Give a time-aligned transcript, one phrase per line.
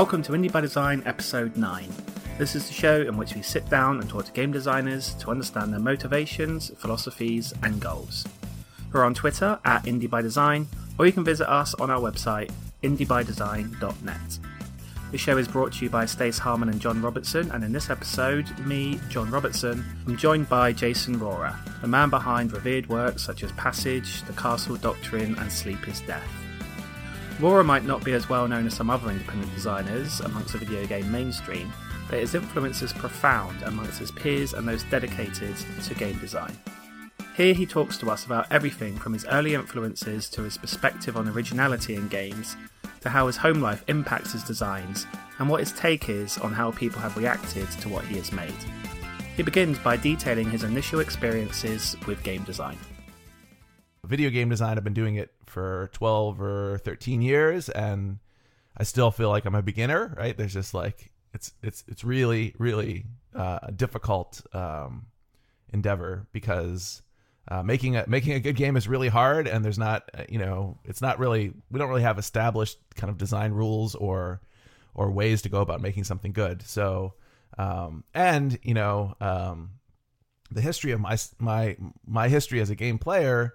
[0.00, 1.92] Welcome to Indie by Design episode 9.
[2.38, 5.30] This is the show in which we sit down and talk to game designers to
[5.30, 8.26] understand their motivations, philosophies, and goals.
[8.94, 10.68] We're on Twitter at Indie by Design,
[10.98, 12.50] or you can visit us on our website,
[12.82, 14.38] indiebydesign.net.
[15.10, 17.90] The show is brought to you by Stace Harman and John Robertson, and in this
[17.90, 23.42] episode, me, John Robertson, I'm joined by Jason Rohrer, the man behind revered works such
[23.42, 26.39] as Passage, The Castle Doctrine, and Sleep is Death.
[27.40, 30.86] Rohrer might not be as well known as some other independent designers amongst the video
[30.86, 31.72] game mainstream,
[32.10, 36.54] but his influence is profound amongst his peers and those dedicated to game design.
[37.34, 41.28] Here he talks to us about everything from his early influences to his perspective on
[41.30, 42.58] originality in games
[43.00, 45.06] to how his home life impacts his designs
[45.38, 48.52] and what his take is on how people have reacted to what he has made.
[49.34, 52.76] He begins by detailing his initial experiences with game design.
[54.04, 58.18] Video game design, I've been doing it for 12 or 13 years and
[58.76, 60.36] I still feel like I'm a beginner, right?
[60.36, 65.06] There's just like it's it's it's really really uh, a difficult um,
[65.72, 67.02] endeavor because
[67.48, 70.38] uh, making a making a good game is really hard, and there's not uh, you
[70.38, 74.40] know it's not really we don't really have established kind of design rules or
[74.94, 76.62] or ways to go about making something good.
[76.62, 77.14] So
[77.58, 79.72] um, and you know um,
[80.50, 83.54] the history of my my my history as a game player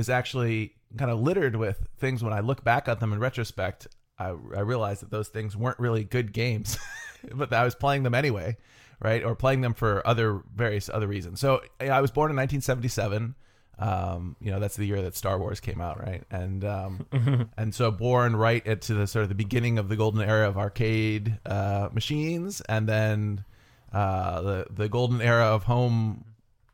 [0.00, 2.24] is actually kind of littered with things.
[2.24, 3.86] When I look back at them in retrospect,
[4.18, 6.76] I, I realized that those things weren't really good games,
[7.32, 8.56] but I was playing them anyway
[9.00, 9.24] right?
[9.24, 11.40] Or playing them for other various other reasons.
[11.40, 13.34] So I was born in 1977.
[13.78, 16.22] Um, you know, that's the year that Star Wars came out, right?
[16.30, 20.20] And um, and so born right into the sort of the beginning of the golden
[20.20, 23.44] era of arcade uh, machines, and then
[23.92, 26.24] uh, the the golden era of home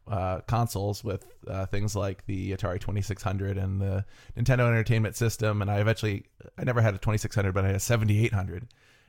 [0.09, 4.05] uh, consoles with uh, things like the Atari 2600 and the
[4.37, 5.63] Nintendo Entertainment System.
[5.63, 6.25] And I eventually,
[6.59, 8.69] I never had a 2600, but I had a 7800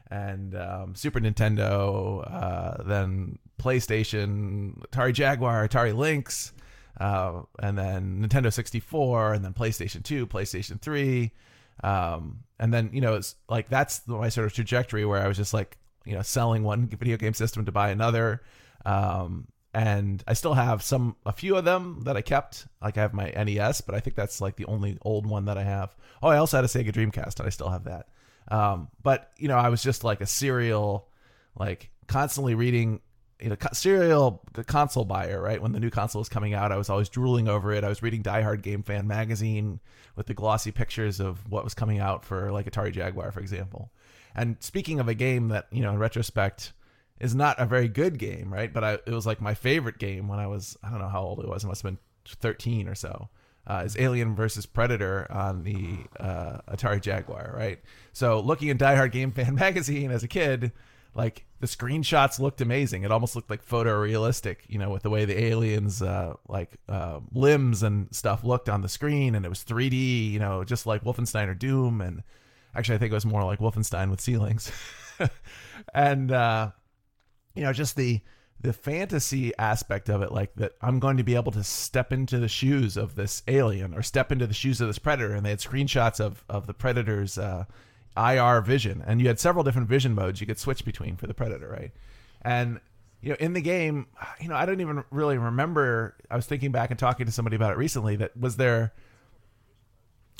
[0.09, 6.53] and um, Super Nintendo, uh, then PlayStation, Atari Jaguar, Atari Lynx,
[6.99, 11.31] uh, and then Nintendo 64, and then PlayStation 2, PlayStation 3.
[11.83, 15.37] Um, and then, you know, it's like that's my sort of trajectory where I was
[15.37, 18.41] just like, you know, selling one video game system to buy another.
[18.85, 22.67] Um, and I still have some, a few of them that I kept.
[22.81, 25.57] Like I have my NES, but I think that's like the only old one that
[25.57, 25.95] I have.
[26.21, 28.07] Oh, I also had a Sega Dreamcast, and I still have that.
[28.49, 31.09] Um, but you know, I was just like a serial,
[31.57, 33.01] like constantly reading,
[33.41, 35.41] you know, serial console buyer.
[35.41, 37.83] Right when the new console was coming out, I was always drooling over it.
[37.83, 39.79] I was reading Die Hard Game Fan magazine
[40.15, 43.91] with the glossy pictures of what was coming out for like Atari Jaguar, for example.
[44.33, 46.73] And speaking of a game that you know, in retrospect,
[47.19, 48.71] is not a very good game, right?
[48.71, 51.21] But I, it was like my favorite game when I was I don't know how
[51.21, 51.63] old it was.
[51.63, 53.29] It must have been 13 or so
[53.67, 57.79] uh, is Alien versus Predator on the uh, Atari Jaguar, right?
[58.13, 60.71] So looking at Die Hard Game Fan magazine as a kid,
[61.13, 63.03] like the screenshots looked amazing.
[63.03, 67.19] It almost looked like photorealistic, you know, with the way the aliens uh, like uh,
[67.33, 71.03] limbs and stuff looked on the screen, and it was 3D, you know, just like
[71.03, 71.99] Wolfenstein or Doom.
[71.99, 72.23] And
[72.73, 74.71] actually, I think it was more like Wolfenstein with ceilings,
[75.93, 76.71] and uh,
[77.57, 78.21] you know, just the
[78.59, 82.39] the fantasy aspect of it, like that I'm going to be able to step into
[82.39, 85.33] the shoes of this alien or step into the shoes of this predator.
[85.33, 87.65] And they had screenshots of, of the predator's uh,
[88.17, 89.03] IR vision.
[89.05, 91.91] And you had several different vision modes you could switch between for the predator, right?
[92.41, 92.79] And,
[93.21, 94.07] you know, in the game,
[94.41, 96.15] you know, I don't even really remember.
[96.31, 98.93] I was thinking back and talking to somebody about it recently that was there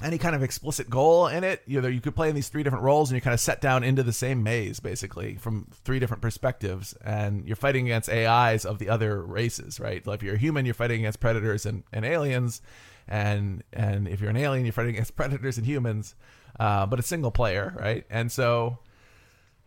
[0.04, 1.64] any kind of explicit goal in it.
[1.66, 3.62] You know, you could play in these three different roles, and you're kind of set
[3.62, 8.66] down into the same maze, basically, from three different perspectives, and you're fighting against AIs
[8.66, 10.06] of the other races, right?
[10.06, 12.62] Like if you're a human, you're fighting against predators and, and aliens,
[13.08, 16.16] and and if you're an alien, you're fighting against predators and humans.
[16.60, 18.06] Uh, but it's single player, right?
[18.10, 18.80] And so,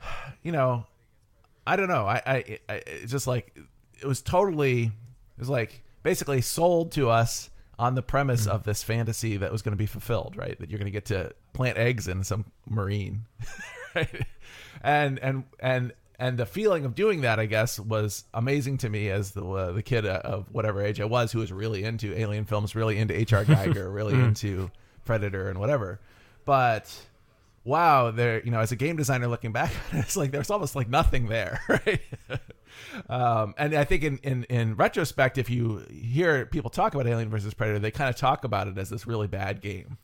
[0.43, 0.87] you know,
[1.67, 2.07] I don't know.
[2.07, 3.57] I, I, I just like
[4.01, 7.50] it was totally, it was like basically sold to us
[7.80, 8.50] on the premise mm-hmm.
[8.50, 10.59] of this fantasy that was going to be fulfilled, right?
[10.60, 13.24] That you're going to get to plant eggs in some marine,
[13.94, 14.27] right?
[14.82, 19.09] And and and and the feeling of doing that, I guess, was amazing to me
[19.09, 22.44] as the uh, the kid of whatever age I was, who was really into alien
[22.44, 23.47] films, really into H.R.
[23.47, 24.28] Giger, really mm.
[24.28, 24.71] into
[25.06, 26.00] Predator and whatever.
[26.44, 26.94] But
[27.65, 30.89] wow, there, you know, as a game designer looking back, it's like there's almost like
[30.89, 32.01] nothing there, right?
[33.09, 37.30] um, and I think in, in in retrospect, if you hear people talk about Alien
[37.30, 39.98] versus Predator, they kind of talk about it as this really bad game.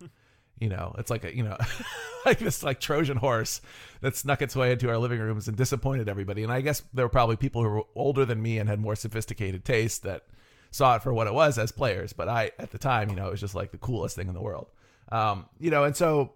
[0.58, 1.56] You know, it's like a you know,
[2.26, 3.61] like this like Trojan horse
[4.00, 6.43] that snuck its way into our living rooms and disappointed everybody.
[6.43, 8.97] And I guess there were probably people who were older than me and had more
[8.97, 10.25] sophisticated taste that
[10.70, 12.12] saw it for what it was as players.
[12.12, 14.35] But I, at the time, you know, it was just like the coolest thing in
[14.35, 14.69] the world.
[15.11, 16.32] Um, you know, and so,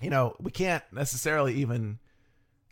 [0.00, 1.98] you know, we can't necessarily even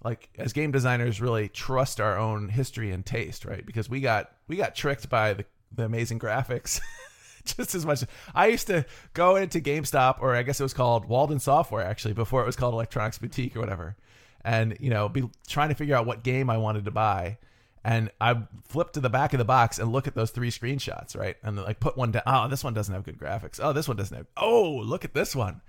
[0.04, 3.64] like as game designers really trust our own history and taste, right?
[3.64, 6.80] Because we got we got tricked by the, the amazing graphics
[7.44, 8.04] just as much.
[8.34, 8.84] I used to
[9.14, 12.56] go into GameStop or I guess it was called Walden Software actually before it was
[12.56, 13.96] called Electronics Boutique or whatever.
[14.44, 17.38] And you know, be trying to figure out what game I wanted to buy.
[17.84, 21.16] And I flip to the back of the box and look at those three screenshots,
[21.16, 21.36] right?
[21.42, 22.22] And like put one down.
[22.26, 23.58] Oh, this one doesn't have good graphics.
[23.60, 24.26] Oh, this one doesn't have.
[24.36, 25.62] Oh, look at this one,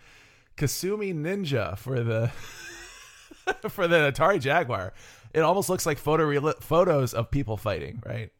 [0.58, 2.28] Kasumi Ninja for the
[3.70, 4.94] for the Atari Jaguar.
[5.34, 8.32] It almost looks like photo photos of people fighting, right?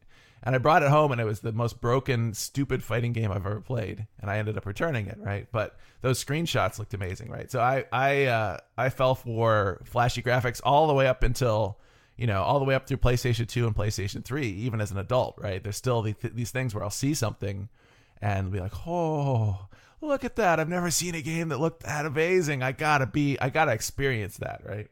[0.46, 3.46] And I brought it home, and it was the most broken, stupid fighting game I've
[3.46, 4.06] ever played.
[4.20, 5.48] And I ended up returning it, right?
[5.50, 7.50] But those screenshots looked amazing, right?
[7.50, 11.78] So I I uh, I fell for flashy graphics all the way up until
[12.16, 14.98] you know all the way up through PlayStation 2 and PlayStation 3, even as an
[14.98, 15.62] adult, right?
[15.62, 17.70] There's still the, these things where I'll see something
[18.20, 19.66] and be like, oh,
[20.06, 20.60] look at that!
[20.60, 22.62] I've never seen a game that looked that amazing.
[22.62, 24.88] I gotta be, I gotta experience that, right?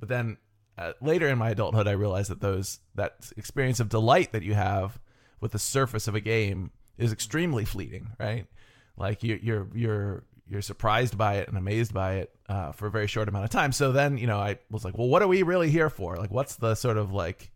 [0.00, 0.36] But then
[0.76, 4.54] uh, later in my adulthood, I realized that those that experience of delight that you
[4.54, 4.98] have
[5.40, 8.46] with the surface of a game is extremely fleeting, right?
[8.96, 12.90] Like you're you're you're you're surprised by it and amazed by it uh, for a
[12.90, 13.72] very short amount of time.
[13.72, 16.16] So then, you know, I was like, well, what are we really here for?
[16.16, 17.50] Like, what's the sort of like,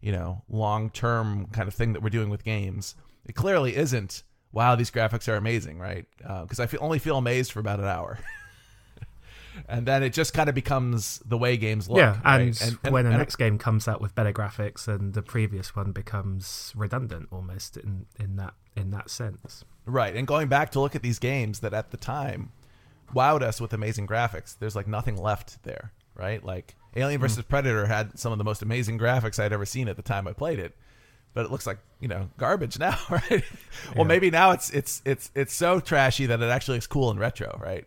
[0.00, 2.94] you know, long term kind of thing that we're doing with games?
[3.26, 4.22] It clearly isn't.
[4.52, 6.06] Wow, these graphics are amazing, right?
[6.18, 8.18] Because uh, I feel, only feel amazed for about an hour.
[9.68, 11.98] and then it just kind of becomes the way games look.
[11.98, 12.62] Yeah, and, right?
[12.62, 15.92] and, and when the next game comes out with better graphics, and the previous one
[15.92, 19.64] becomes redundant almost in in that in that sense.
[19.86, 22.52] Right, and going back to look at these games that at the time
[23.14, 24.56] wowed us with amazing graphics.
[24.58, 26.44] There's like nothing left there, right?
[26.44, 27.22] Like Alien mm.
[27.22, 30.28] versus Predator had some of the most amazing graphics I'd ever seen at the time
[30.28, 30.76] I played it
[31.34, 33.30] but it looks like you know garbage now, right?
[33.30, 33.42] well,
[33.96, 34.04] yeah.
[34.04, 37.58] maybe now it's it's it's it's so trashy that it actually looks cool and retro,
[37.62, 37.86] right?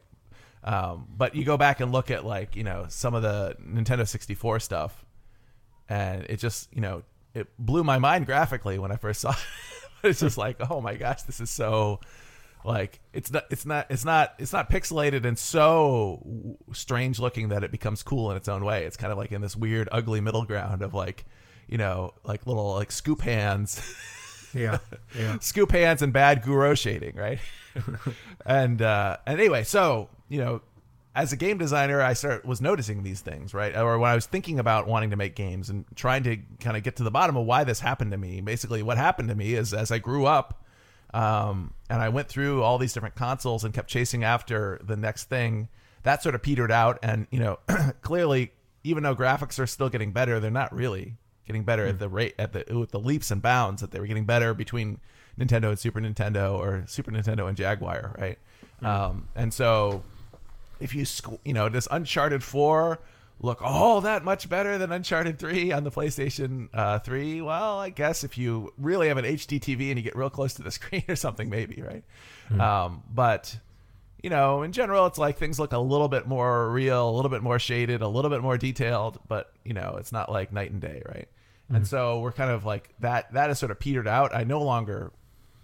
[0.64, 4.08] Um, but you go back and look at like you know some of the Nintendo
[4.08, 5.06] 64 stuff,
[5.88, 7.04] and it just you know
[7.34, 9.38] it blew my mind graphically when I first saw it.
[10.04, 12.00] it's just like oh my gosh, this is so
[12.64, 17.64] like it's not it's not it's not it's not pixelated and so strange looking that
[17.64, 18.86] it becomes cool in its own way.
[18.86, 21.26] It's kind of like in this weird ugly middle ground of like
[21.68, 23.82] you know like little like scoop hands.
[24.54, 24.80] yeah,
[25.18, 25.38] yeah.
[25.42, 27.40] scoop hands and bad Gouraud shading, right?
[28.46, 30.62] and uh, and anyway, so you know,
[31.16, 33.76] as a game designer, I start was noticing these things, right?
[33.76, 36.84] Or when I was thinking about wanting to make games and trying to kind of
[36.84, 38.42] get to the bottom of why this happened to me.
[38.42, 40.64] Basically, what happened to me is as I grew up,
[41.14, 45.26] um, and I went through all these different consoles and kept chasing after the next
[45.26, 45.70] thing.
[46.04, 47.60] That sort of petered out, and you know,
[48.02, 48.52] clearly,
[48.84, 51.16] even though graphics are still getting better, they're not really
[51.46, 51.90] getting better mm.
[51.90, 54.54] at the rate at the with the leaps and bounds that they were getting better
[54.54, 55.00] between
[55.40, 58.40] Nintendo and Super Nintendo or Super Nintendo and Jaguar, right?
[58.82, 58.88] Mm.
[58.88, 60.04] Um, and so
[60.80, 61.06] if you
[61.44, 63.00] you know does Uncharted Four
[63.42, 67.42] look all that much better than Uncharted Three on the PlayStation uh, Three?
[67.42, 70.54] Well, I guess if you really have an HD TV and you get real close
[70.56, 72.04] to the screen or something, maybe right.
[72.50, 72.62] Mm.
[72.62, 73.58] Um, but
[74.26, 77.30] you know, in general, it's like things look a little bit more real, a little
[77.30, 80.72] bit more shaded, a little bit more detailed, but you know, it's not like night
[80.72, 81.28] and day, right?
[81.72, 81.78] Mm.
[81.78, 83.34] And so we're kind of like that.
[83.34, 84.36] That is sort of petered out.
[84.36, 85.12] I no longer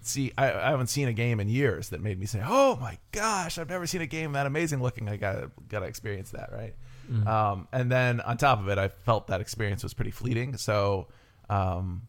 [0.02, 2.98] see I, I, haven't seen a game in years that made me say oh my
[3.12, 6.76] gosh i've never seen a game that amazing looking i gotta gotta experience that right
[7.10, 7.28] mm-hmm.
[7.28, 11.08] um, and then on top of it i felt that experience was pretty fleeting so
[11.50, 12.08] um,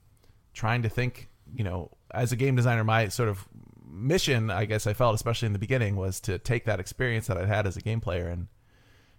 [0.55, 3.47] trying to think you know as a game designer my sort of
[3.87, 7.37] mission i guess i felt especially in the beginning was to take that experience that
[7.37, 8.49] I'd had as a game player and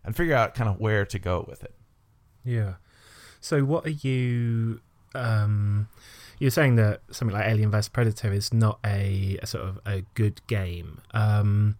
[0.03, 1.75] and figure out kind of where to go with it
[2.43, 2.73] yeah
[3.43, 4.79] so what are you
[5.13, 5.87] um
[6.39, 10.01] you're saying that something like Alien vs Predator is not a, a sort of a
[10.13, 10.99] good game.
[11.13, 11.77] Um,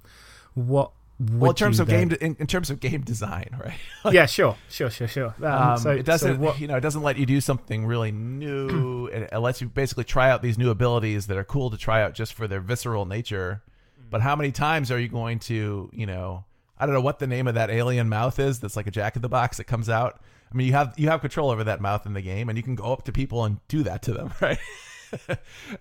[0.53, 0.91] what?
[1.19, 2.09] well, in terms of then...
[2.09, 3.73] game, in, in, terms of game design, right?
[4.05, 5.35] like, yeah, sure, sure, sure, sure.
[5.39, 6.59] Um, um, so it doesn't, so what...
[6.59, 9.07] you know, it doesn't let you do something really new.
[9.13, 12.01] it, it lets you basically try out these new abilities that are cool to try
[12.01, 13.63] out just for their visceral nature.
[14.09, 16.45] But how many times are you going to, you know,
[16.79, 18.59] I don't know what the name of that alien mouth is.
[18.59, 20.21] That's like a Jack in the Box that comes out.
[20.53, 22.63] I mean, you have you have control over that mouth in the game, and you
[22.63, 24.59] can go up to people and do that to them, right?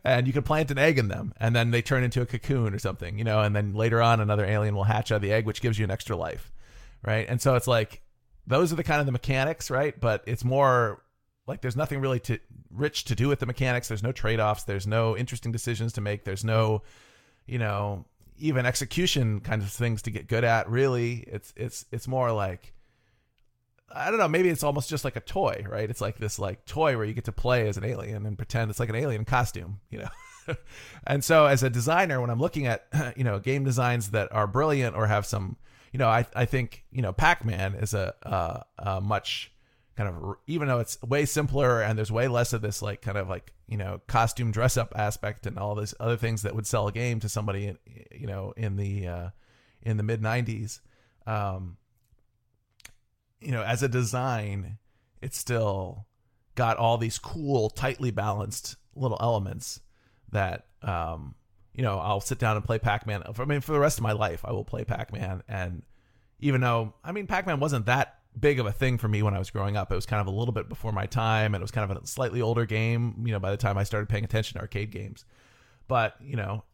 [0.05, 2.75] and you can plant an egg in them, and then they turn into a cocoon
[2.75, 3.41] or something, you know.
[3.41, 5.85] And then later on, another alien will hatch out of the egg, which gives you
[5.85, 6.53] an extra life,
[7.03, 7.27] right?
[7.29, 8.03] And so it's like
[8.47, 9.99] those are the kind of the mechanics, right?
[9.99, 11.03] But it's more
[11.47, 12.39] like there's nothing really to
[12.71, 13.89] rich to do with the mechanics.
[13.89, 14.65] There's no trade offs.
[14.65, 16.25] There's no interesting decisions to make.
[16.25, 16.83] There's no,
[17.47, 18.05] you know,
[18.39, 20.69] even execution kind of things to get good at.
[20.69, 22.73] Really, it's it's it's more like
[23.95, 25.89] I don't know, maybe it's almost just like a toy, right?
[25.89, 28.71] It's like this like toy where you get to play as an alien and pretend
[28.71, 30.55] it's like an alien costume, you know.
[31.07, 34.47] and so as a designer when I'm looking at, you know, game designs that are
[34.47, 35.57] brilliant or have some,
[35.93, 39.53] you know, I I think, you know, Pac-Man is a a, a much
[39.97, 43.19] kind of even though it's way simpler and there's way less of this like kind
[43.19, 46.67] of like you know costume dress up aspect and all these other things that would
[46.67, 47.77] sell a game to somebody
[48.11, 49.29] you know in the uh,
[49.83, 50.81] in the mid 90s
[51.27, 51.77] um,
[53.43, 54.79] you know as a design
[55.21, 56.07] it's still
[56.55, 59.81] got all these cool tightly balanced little elements
[60.31, 61.35] that um,
[61.75, 64.13] you know I'll sit down and play Pac-Man I mean for the rest of my
[64.13, 65.83] life I will play Pac-Man and
[66.41, 69.39] even though I mean Pac-Man wasn't that big of a thing for me when I
[69.39, 69.93] was growing up.
[69.93, 71.97] It was kind of a little bit before my time, and it was kind of
[71.97, 73.23] a slightly older game.
[73.25, 75.25] You know, by the time I started paying attention to arcade games,
[75.89, 76.65] but you know,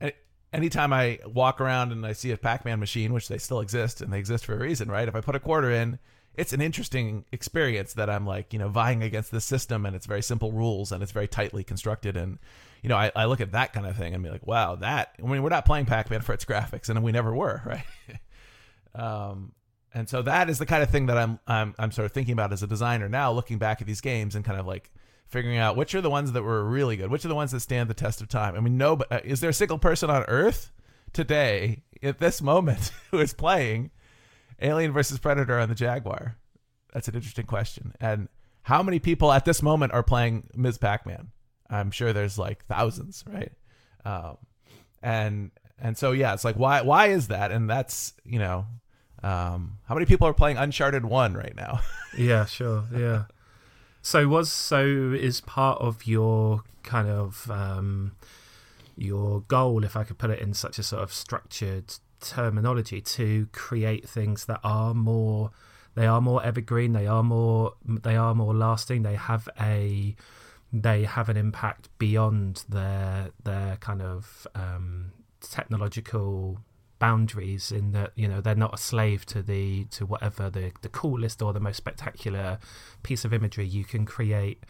[0.52, 4.12] anytime I walk around and I see a Pac-Man machine, which they still exist and
[4.12, 5.08] they exist for a reason, right?
[5.08, 5.98] If I put a quarter in,
[6.38, 10.06] it's an interesting experience that I'm like, you know, vying against the system, and it's
[10.06, 12.38] very simple rules and it's very tightly constructed and.
[12.80, 15.16] You know, I, I look at that kind of thing and be like, wow, that.
[15.18, 17.82] I mean, we're not playing Pac-Man for its graphics, and we never were, right?
[18.94, 19.50] um,
[19.92, 22.32] and so that is the kind of thing that I'm I'm I'm sort of thinking
[22.32, 24.92] about as a designer now, looking back at these games and kind of like
[25.26, 27.60] figuring out which are the ones that were really good, which are the ones that
[27.60, 28.54] stand the test of time.
[28.54, 30.72] I mean, no, but uh, is there a single person on Earth
[31.12, 33.90] today at this moment who is playing
[34.60, 36.36] Alien versus Predator on the Jaguar?
[36.92, 37.94] That's an interesting question.
[38.00, 38.28] And
[38.62, 40.78] how many people at this moment are playing Ms.
[40.78, 41.28] Pac-Man?
[41.70, 43.52] I'm sure there's like thousands, right?
[44.04, 44.38] Um,
[45.02, 47.52] and and so yeah, it's like why why is that?
[47.52, 48.66] And that's you know
[49.22, 51.80] um, how many people are playing Uncharted One right now?
[52.18, 52.84] yeah, sure.
[52.94, 53.24] Yeah.
[54.02, 58.12] So was so is part of your kind of um,
[58.96, 63.48] your goal, if I could put it in such a sort of structured terminology, to
[63.52, 65.50] create things that are more
[65.94, 70.14] they are more evergreen, they are more they are more lasting, they have a
[70.72, 76.60] they have an impact beyond their their kind of um, technological
[76.98, 80.88] boundaries in that you know they're not a slave to the to whatever the the
[80.88, 82.58] coolest or the most spectacular
[83.02, 84.62] piece of imagery you can create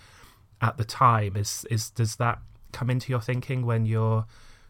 [0.61, 1.37] at the time.
[1.37, 2.39] Is is does that
[2.73, 4.27] come into your thinking when you're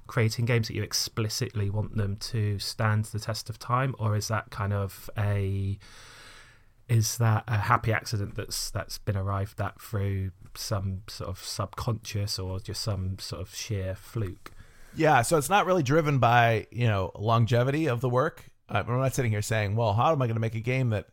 [0.08, 4.28] creating games that you explicitly want them to stand the test of time or is
[4.28, 5.78] that kind of a
[6.88, 12.38] is that a happy accident that's that's been arrived at through some sort of subconscious
[12.38, 14.52] or just some sort of sheer fluke
[14.98, 18.44] yeah, so it's not really driven by you know longevity of the work.
[18.68, 21.06] I'm not sitting here saying, well, how am I going to make a game that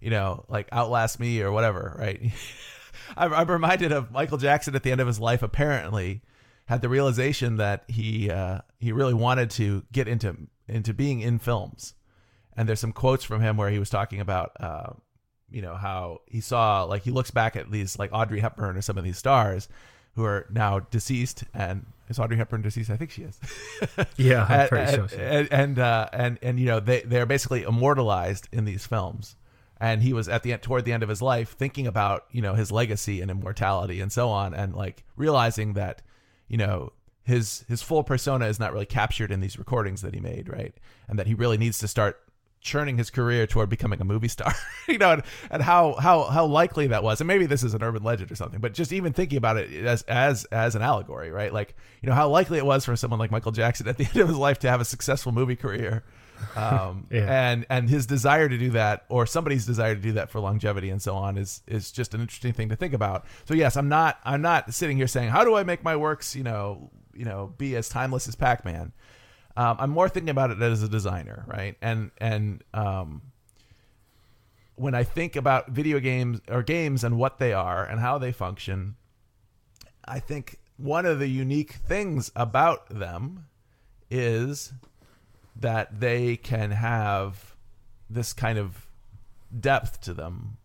[0.00, 2.20] you know like outlasts me or whatever, right?
[3.16, 5.42] I'm reminded of Michael Jackson at the end of his life.
[5.42, 6.22] Apparently,
[6.68, 10.36] had the realization that he uh, he really wanted to get into
[10.68, 11.94] into being in films,
[12.56, 14.52] and there's some quotes from him where he was talking about.
[14.60, 14.90] Uh,
[15.50, 18.82] you know how he saw like he looks back at these like Audrey Hepburn or
[18.82, 19.66] some of these stars
[20.14, 22.90] who are now deceased and is Audrey Hepburn deceased?
[22.90, 23.38] I think she is.
[24.18, 25.20] yeah, I'm and, pretty and, sure.
[25.20, 29.36] And and, uh, and and you know they they're basically immortalized in these films.
[29.80, 32.42] And he was at the end, toward the end of his life thinking about you
[32.42, 36.02] know his legacy and immortality and so on, and like realizing that
[36.48, 40.20] you know his his full persona is not really captured in these recordings that he
[40.20, 40.74] made, right?
[41.08, 42.18] And that he really needs to start
[42.60, 44.52] churning his career toward becoming a movie star
[44.88, 47.82] you know and, and how how how likely that was and maybe this is an
[47.84, 51.30] urban legend or something but just even thinking about it as as as an allegory
[51.30, 54.04] right like you know how likely it was for someone like michael jackson at the
[54.12, 56.02] end of his life to have a successful movie career
[56.56, 57.50] um yeah.
[57.50, 60.90] and and his desire to do that or somebody's desire to do that for longevity
[60.90, 63.88] and so on is is just an interesting thing to think about so yes i'm
[63.88, 67.24] not i'm not sitting here saying how do i make my works you know you
[67.24, 68.92] know be as timeless as pac-man
[69.58, 71.76] um, I'm more thinking about it as a designer, right?
[71.82, 73.22] And and um,
[74.76, 78.30] when I think about video games or games and what they are and how they
[78.30, 78.94] function,
[80.04, 83.46] I think one of the unique things about them
[84.08, 84.72] is
[85.58, 87.54] that they can have
[88.08, 88.86] this kind of
[89.58, 90.56] depth to them,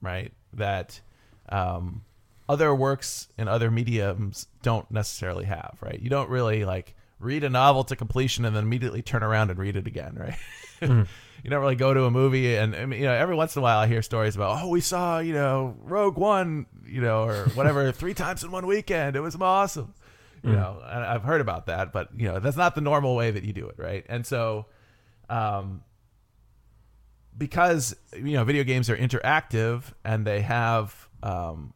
[0.00, 0.32] right?
[0.52, 1.00] That
[1.48, 2.02] um,
[2.48, 5.98] other works in other mediums don't necessarily have, right?
[6.00, 9.58] You don't really like read a novel to completion and then immediately turn around and
[9.58, 10.38] read it again, right?
[10.82, 11.06] Mm.
[11.44, 13.60] you don't really go to a movie and I mean, you know every once in
[13.60, 17.22] a while I hear stories about oh we saw you know Rogue One you know
[17.22, 19.94] or whatever three times in one weekend it was awesome
[20.42, 20.54] you mm.
[20.54, 23.52] know I've heard about that but you know that's not the normal way that you
[23.52, 24.66] do it right and so
[25.28, 25.82] um
[27.36, 31.72] because you know video games are interactive and they have um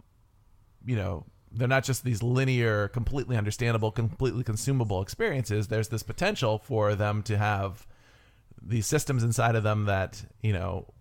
[0.85, 1.25] you know
[1.57, 5.69] they're not just these linear, completely understandable, completely consumable experiences.
[5.69, 7.87] There's this potential for them to have
[8.63, 10.93] these systems inside of them that you know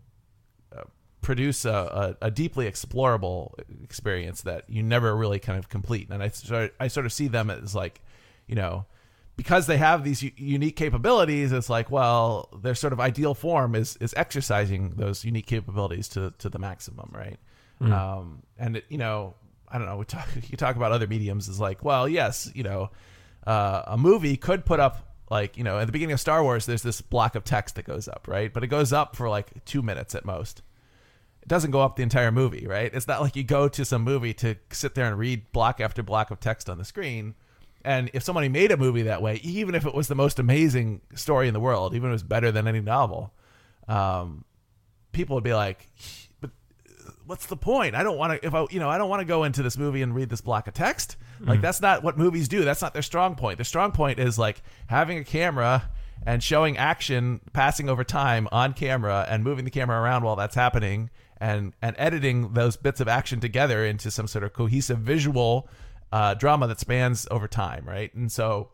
[1.25, 3.53] produce a, a, a, deeply explorable
[3.83, 6.07] experience that you never really kind of complete.
[6.11, 7.99] And I sort of, I sort of see them as like,
[8.45, 8.85] you know,
[9.35, 11.51] because they have these u- unique capabilities.
[11.51, 16.31] It's like, well, their sort of ideal form is is exercising those unique capabilities to
[16.37, 17.39] to the maximum, right?
[17.81, 19.33] Um, and it, you know,
[19.67, 19.97] I don't know.
[19.97, 22.91] We talk, you talk about other mediums is like, well, yes, you know,
[23.47, 26.67] uh, a movie could put up like you know at the beginning of Star Wars,
[26.67, 28.53] there's this block of text that goes up, right?
[28.53, 30.61] But it goes up for like two minutes at most.
[31.45, 32.91] It doesn't go up the entire movie, right?
[32.93, 36.01] It's not like you go to some movie to sit there and read block after
[36.01, 37.35] block of text on the screen.
[37.83, 41.01] And if somebody made a movie that way, even if it was the most amazing
[41.13, 43.31] story in the world, even if it was better than any novel,
[43.87, 44.43] um,
[45.11, 45.87] people would be like,
[46.41, 46.49] "But
[47.27, 47.93] what's the point?
[47.93, 48.47] I don't want to.
[48.47, 50.41] If I, you know, I don't want to go into this movie and read this
[50.41, 51.15] block of text.
[51.39, 52.63] Like that's not what movies do.
[52.63, 53.57] That's not their strong point.
[53.57, 55.91] Their strong point is like having a camera
[56.25, 60.55] and showing action passing over time on camera and moving the camera around while that's
[60.55, 65.67] happening and and editing those bits of action together into some sort of cohesive visual
[66.11, 68.13] uh, drama that spans over time, right?
[68.13, 68.69] And so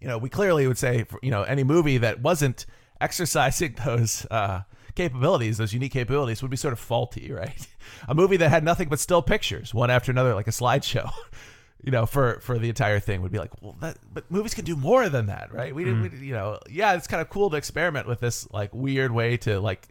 [0.00, 2.66] you know, we clearly would say, for, you know, any movie that wasn't
[3.00, 4.62] exercising those uh,
[4.94, 7.66] capabilities, those unique capabilities, would be sort of faulty, right?
[8.08, 11.10] A movie that had nothing but still pictures, one after another, like a slideshow,
[11.82, 14.64] you know, for for the entire thing, would be like, well, that, but movies can
[14.64, 15.74] do more than that, right?
[15.74, 18.74] We didn't, we, you know, yeah, it's kind of cool to experiment with this like
[18.74, 19.88] weird way to like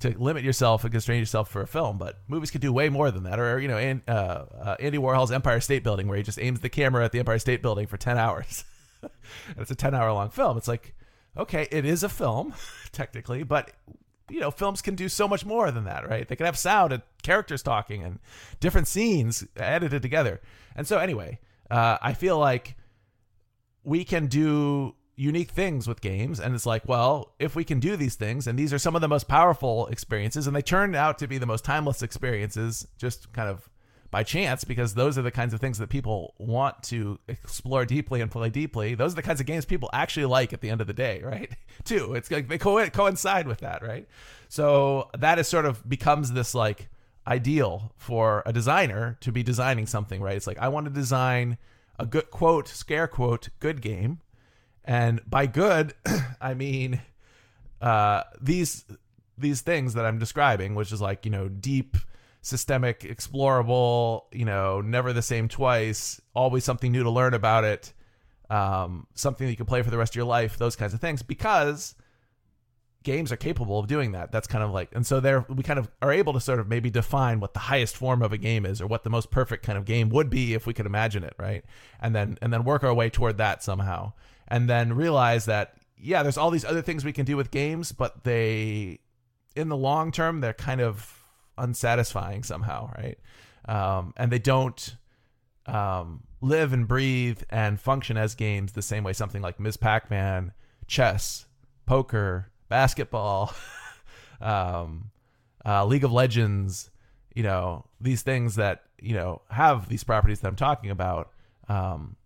[0.00, 3.10] to limit yourself and constrain yourself for a film, but movies could do way more
[3.10, 3.38] than that.
[3.38, 6.60] Or you know, and, uh, uh, Andy Warhol's Empire State Building, where he just aims
[6.60, 8.64] the camera at the Empire State Building for ten hours.
[9.48, 10.56] and it's a 10 hour long film.
[10.56, 10.94] It's like,
[11.36, 12.54] okay, it is a film,
[12.92, 13.72] technically, but
[14.30, 16.26] you know, films can do so much more than that, right?
[16.26, 18.20] They can have sound and characters talking and
[18.58, 20.40] different scenes edited together.
[20.74, 22.74] And so, anyway, uh, I feel like
[23.82, 26.40] we can do unique things with games.
[26.40, 29.00] And it's like, well, if we can do these things, and these are some of
[29.00, 33.32] the most powerful experiences, and they turn out to be the most timeless experiences, just
[33.32, 33.68] kind of
[34.14, 38.20] by chance because those are the kinds of things that people want to explore deeply
[38.20, 38.94] and play deeply.
[38.94, 41.20] Those are the kinds of games people actually like at the end of the day,
[41.24, 41.50] right?
[41.82, 42.14] Too.
[42.14, 44.08] It's like they co- coincide with that, right?
[44.48, 46.88] So that is sort of becomes this like
[47.26, 50.36] ideal for a designer to be designing something, right?
[50.36, 51.58] It's like I want to design
[51.98, 54.20] a good quote, scare quote, good game.
[54.84, 55.94] And by good,
[56.40, 57.00] I mean
[57.80, 58.84] uh, these
[59.36, 61.96] these things that I'm describing, which is like, you know, deep
[62.40, 67.92] systemic, explorable, you know, never the same twice, always something new to learn about it,
[68.48, 71.00] um, something that you can play for the rest of your life, those kinds of
[71.00, 71.94] things, because
[73.02, 74.30] games are capable of doing that.
[74.30, 76.68] That's kind of like, and so there we kind of are able to sort of
[76.68, 79.64] maybe define what the highest form of a game is, or what the most perfect
[79.64, 81.64] kind of game would be if we could imagine it, right?
[82.00, 84.12] And then and then work our way toward that somehow,
[84.48, 87.92] and then realize that yeah, there's all these other things we can do with games,
[87.92, 89.00] but they,
[89.56, 91.18] in the long term, they're kind of
[91.56, 93.18] unsatisfying somehow, right?
[93.66, 94.96] Um, and they don't
[95.66, 99.78] um, live and breathe and function as games the same way something like Ms.
[99.78, 100.52] Pac-Man,
[100.86, 101.46] chess,
[101.86, 103.54] poker, basketball,
[104.42, 105.10] um,
[105.64, 106.90] uh, League of Legends,
[107.34, 111.30] you know, these things that you know have these properties that I'm talking about.
[111.68, 112.16] Um,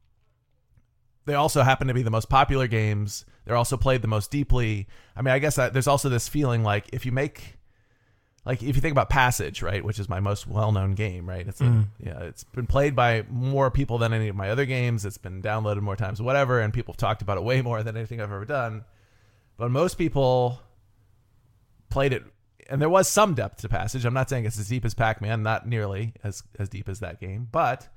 [1.29, 3.25] they also happen to be the most popular games.
[3.45, 4.89] They're also played the most deeply.
[5.17, 7.55] I mean, I guess there's also this feeling like if you make
[8.45, 11.47] like if you think about Passage, right, which is my most well-known game, right?
[11.47, 11.87] It's a, Mm.
[12.01, 15.05] yeah, it's been played by more people than any of my other games.
[15.05, 17.97] It's been downloaded more times, whatever, and people have talked about it way more than
[17.97, 18.85] anything I've ever done.
[19.59, 20.61] But most people
[21.91, 22.25] played it,
[22.71, 24.05] and there was some depth to Passage.
[24.07, 27.21] I'm not saying it's as deep as Pac-Man, not nearly as as deep as that
[27.21, 27.89] game, but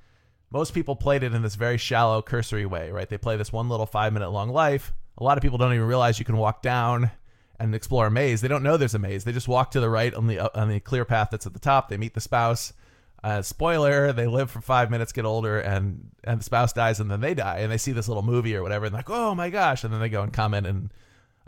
[0.51, 3.09] most people played it in this very shallow, cursory way, right?
[3.09, 4.93] They play this one little five-minute long life.
[5.17, 7.11] A lot of people don't even realize you can walk down
[7.59, 8.41] and explore a maze.
[8.41, 9.23] They don't know there's a maze.
[9.23, 11.59] They just walk to the right on the on the clear path that's at the
[11.59, 11.89] top.
[11.89, 12.73] They meet the spouse.
[13.23, 17.09] Uh, spoiler: They live for five minutes, get older, and and the spouse dies, and
[17.11, 19.35] then they die, and they see this little movie or whatever, and they're like, oh
[19.35, 20.89] my gosh, and then they go and comment and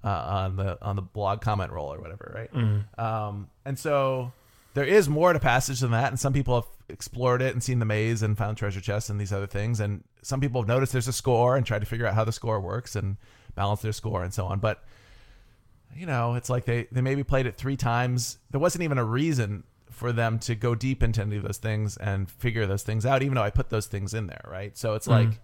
[0.04, 2.54] uh, on the on the blog comment roll or whatever, right?
[3.00, 4.34] Um, and so
[4.76, 7.80] there is more to passage than that, and some people have explored it and seen
[7.80, 10.94] the maze and found treasure chests and these other things, and some people have noticed
[10.94, 13.18] there's a score and tried to figure out how the score works and
[13.56, 14.84] balance their score and so on, but
[15.96, 18.40] you know, it's like they, they maybe played it three times.
[18.52, 21.98] There wasn't even a reason for them to go deep into any of those things
[21.98, 24.76] and figure those things out, even though I put those things in there, right?
[24.78, 25.30] So it's mm-hmm.
[25.30, 25.40] like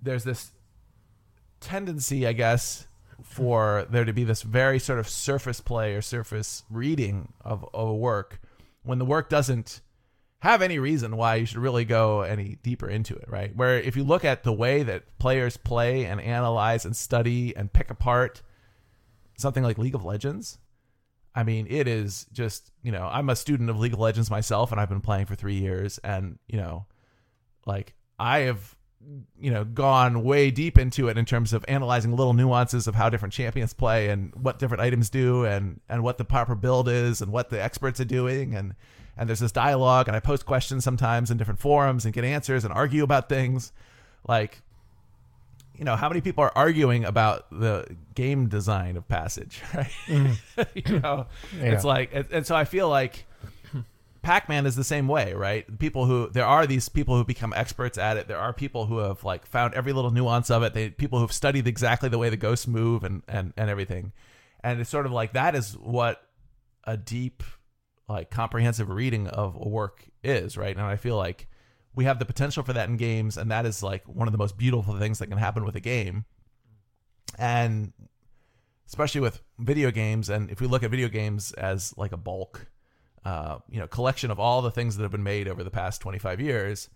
[0.00, 0.52] there's this
[1.60, 2.86] tendency, I guess,
[3.22, 7.88] for there to be this very sort of surface play or surface reading of, of
[7.88, 8.40] a work
[8.82, 9.82] when the work doesn't
[10.40, 13.54] have any reason why you should really go any deeper into it, right?
[13.54, 17.72] Where if you look at the way that players play and analyze and study and
[17.72, 18.42] pick apart
[19.36, 20.58] something like League of Legends,
[21.34, 24.72] I mean, it is just, you know, I'm a student of League of Legends myself
[24.72, 25.98] and I've been playing for three years.
[25.98, 26.86] And, you know,
[27.66, 28.74] like I have,
[29.38, 33.10] you know, gone way deep into it in terms of analyzing little nuances of how
[33.10, 37.20] different champions play and what different items do and, and what the proper build is
[37.20, 38.54] and what the experts are doing.
[38.54, 38.74] And,
[39.16, 42.64] and there's this dialogue, and I post questions sometimes in different forums and get answers
[42.64, 43.72] and argue about things.
[44.26, 44.62] Like,
[45.76, 49.90] you know, how many people are arguing about the game design of Passage, right?
[50.06, 50.36] Mm.
[50.74, 51.26] you know,
[51.58, 51.72] Yeah.
[51.72, 53.26] it's like, and, and so I feel like
[54.22, 55.78] Pac-Man is the same way, right?
[55.78, 58.28] People who there are these people who become experts at it.
[58.28, 60.74] There are people who have like found every little nuance of it.
[60.74, 64.12] They people who've studied exactly the way the ghosts move and and and everything.
[64.62, 66.22] And it's sort of like that is what
[66.84, 67.42] a deep
[68.10, 70.76] like comprehensive reading of a work is, right?
[70.76, 71.48] And I feel like
[71.94, 74.38] we have the potential for that in games and that is like one of the
[74.38, 76.24] most beautiful things that can happen with a game.
[77.38, 77.92] And
[78.86, 82.66] especially with video games and if we look at video games as like a bulk
[83.24, 86.00] uh, you know, collection of all the things that have been made over the past
[86.00, 86.88] 25 years,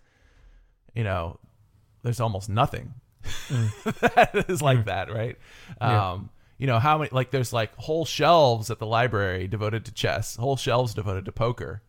[0.95, 1.39] you know,
[2.03, 2.95] there's almost nothing
[3.51, 5.37] that is like that, right?
[5.81, 6.13] Yeah.
[6.13, 9.93] Um, you know, how many, like, there's like whole shelves at the library devoted to
[9.93, 11.83] chess, whole shelves devoted to poker.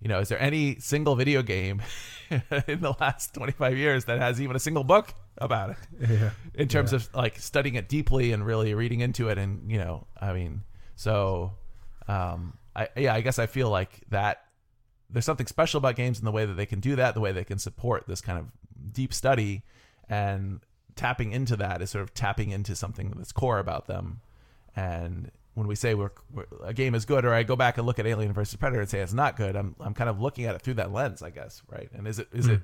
[0.00, 1.80] You know, is there any single video game
[2.30, 5.76] in the last 25 years that has even a single book about it?
[6.08, 6.30] Yeah.
[6.54, 10.06] in terms of like studying it deeply and really reading into it and you know
[10.20, 10.62] i mean
[10.94, 11.52] so
[12.08, 14.44] um i yeah i guess i feel like that
[15.10, 17.32] there's something special about games in the way that they can do that the way
[17.32, 18.46] they can support this kind of
[18.92, 19.62] deep study
[20.08, 20.60] and
[20.96, 24.20] tapping into that is sort of tapping into something that's core about them.
[24.74, 27.86] And when we say we're, we're a game is good or i go back and
[27.86, 30.44] look at alien versus predator and say it's not good i'm, I'm kind of looking
[30.44, 31.88] at it through that lens i guess right?
[31.94, 32.52] And is it is hmm.
[32.52, 32.60] it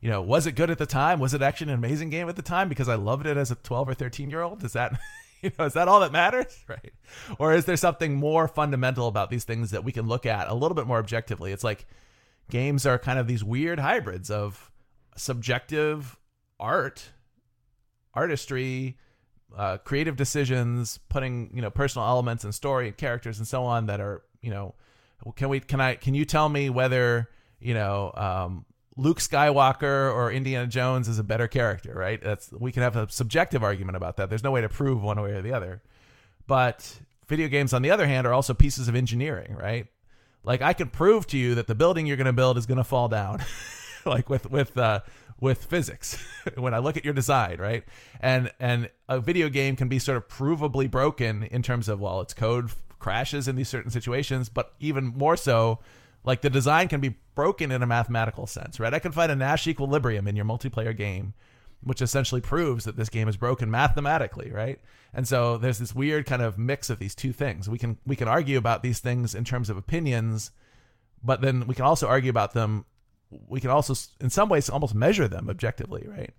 [0.00, 1.18] you know was it good at the time?
[1.18, 2.68] Was it actually an amazing game at the time?
[2.68, 4.98] Because i loved it as a 12 or 13 year old is that
[5.42, 6.64] you know is that all that matters?
[6.68, 6.92] Right.
[7.38, 10.54] Or is there something more fundamental about these things that we can look at a
[10.54, 11.52] little bit more objectively?
[11.52, 11.86] It's like
[12.50, 14.70] games are kind of these weird hybrids of
[15.16, 16.16] subjective
[16.60, 17.10] art
[18.16, 18.96] artistry
[19.56, 23.86] uh, creative decisions putting you know personal elements and story and characters and so on
[23.86, 24.74] that are you know
[25.36, 27.28] can we can i can you tell me whether
[27.60, 28.64] you know um,
[28.96, 32.20] luke skywalker or indiana jones is a better character right?
[32.22, 34.28] That's we can have a subjective argument about that.
[34.28, 35.82] There's no way to prove one way or the other.
[36.46, 39.86] But video games on the other hand are also pieces of engineering right?
[40.44, 42.78] Like i can prove to you that the building you're going to build is going
[42.78, 43.42] to fall down
[44.04, 45.00] like with with uh
[45.40, 46.16] with physics
[46.56, 47.84] when i look at your design right
[48.20, 52.20] and and a video game can be sort of provably broken in terms of well
[52.20, 55.78] its code crashes in these certain situations but even more so
[56.24, 59.36] like the design can be broken in a mathematical sense right i can find a
[59.36, 61.34] nash equilibrium in your multiplayer game
[61.82, 64.80] which essentially proves that this game is broken mathematically, right?
[65.14, 67.68] And so there's this weird kind of mix of these two things.
[67.68, 70.50] We can we can argue about these things in terms of opinions,
[71.22, 72.84] but then we can also argue about them.
[73.30, 76.32] We can also, in some ways, almost measure them objectively, right?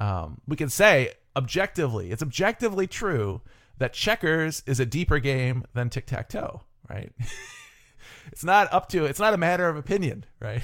[0.00, 3.42] Um, we can say objectively, it's objectively true
[3.78, 7.12] that checkers is a deeper game than tic tac toe, right?
[8.32, 10.62] it's not up to it's not a matter of opinion, right?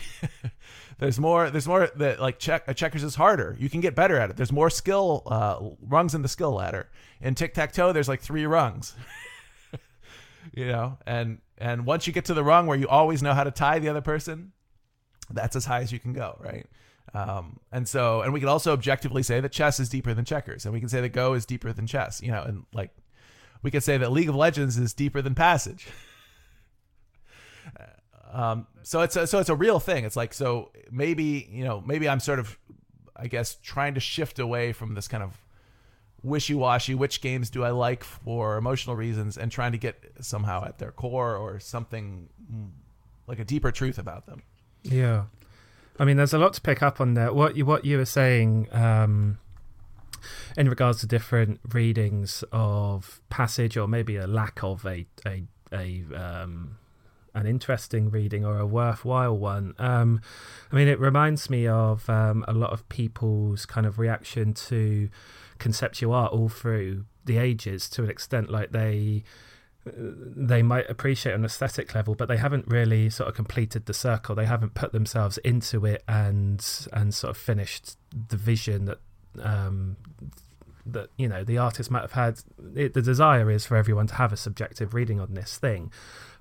[0.98, 3.56] there's more there's more that like check checkers is harder.
[3.58, 4.36] You can get better at it.
[4.36, 6.88] There's more skill uh, rungs in the skill ladder.
[7.20, 8.94] In tic tac toe, there's like three rungs.
[10.54, 13.44] you know, and and once you get to the rung where you always know how
[13.44, 14.52] to tie the other person,
[15.30, 16.66] that's as high as you can go, right?
[17.14, 20.64] Um, and so, and we can also objectively say that chess is deeper than checkers,
[20.64, 22.90] and we can say that Go is deeper than chess, you know, and like
[23.62, 25.88] we could say that League of Legends is deeper than Passage.
[28.32, 30.04] Um, so it's a, so it's a real thing.
[30.04, 32.58] It's like so maybe you know maybe I'm sort of
[33.16, 35.42] I guess trying to shift away from this kind of
[36.22, 40.78] wishy-washy which games do I like for emotional reasons and trying to get somehow at
[40.78, 42.70] their core or something mm,
[43.26, 44.42] like a deeper truth about them.
[44.82, 45.24] Yeah,
[45.98, 47.32] I mean, there's a lot to pick up on there.
[47.32, 49.38] What you what you were saying um,
[50.56, 56.04] in regards to different readings of passage, or maybe a lack of a a a
[56.14, 56.78] um,
[57.34, 59.74] an interesting reading or a worthwhile one.
[59.78, 60.20] Um,
[60.72, 65.08] I mean, it reminds me of um, a lot of people's kind of reaction to
[65.58, 69.24] conceptual art all through the ages to an extent, like they
[69.96, 73.94] they might appreciate on an aesthetic level, but they haven't really sort of completed the
[73.94, 74.34] circle.
[74.34, 77.96] They haven't put themselves into it and and sort of finished
[78.28, 78.98] the vision that
[79.42, 79.96] um,
[80.86, 82.40] that you know the artist might have had.
[82.74, 85.92] It, the desire is for everyone to have a subjective reading on this thing.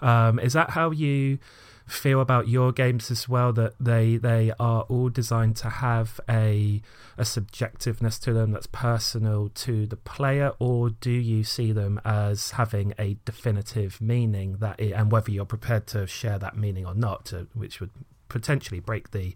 [0.02, 1.40] Um, is that how you
[1.88, 3.54] feel about your games as well?
[3.54, 6.82] That they they are all designed to have a
[7.17, 12.52] a subjectiveness to them that's personal to the player, or do you see them as
[12.52, 16.93] having a definitive meaning that, it, and whether you're prepared to share that meaning or
[16.93, 17.89] not, to, which would
[18.30, 19.34] potentially break the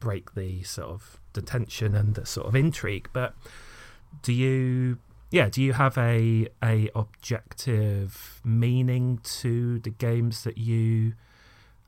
[0.00, 3.34] break the sort of detention and the sort of intrigue, but
[4.22, 4.98] do you
[5.30, 11.12] yeah do you have a a objective meaning to the games that you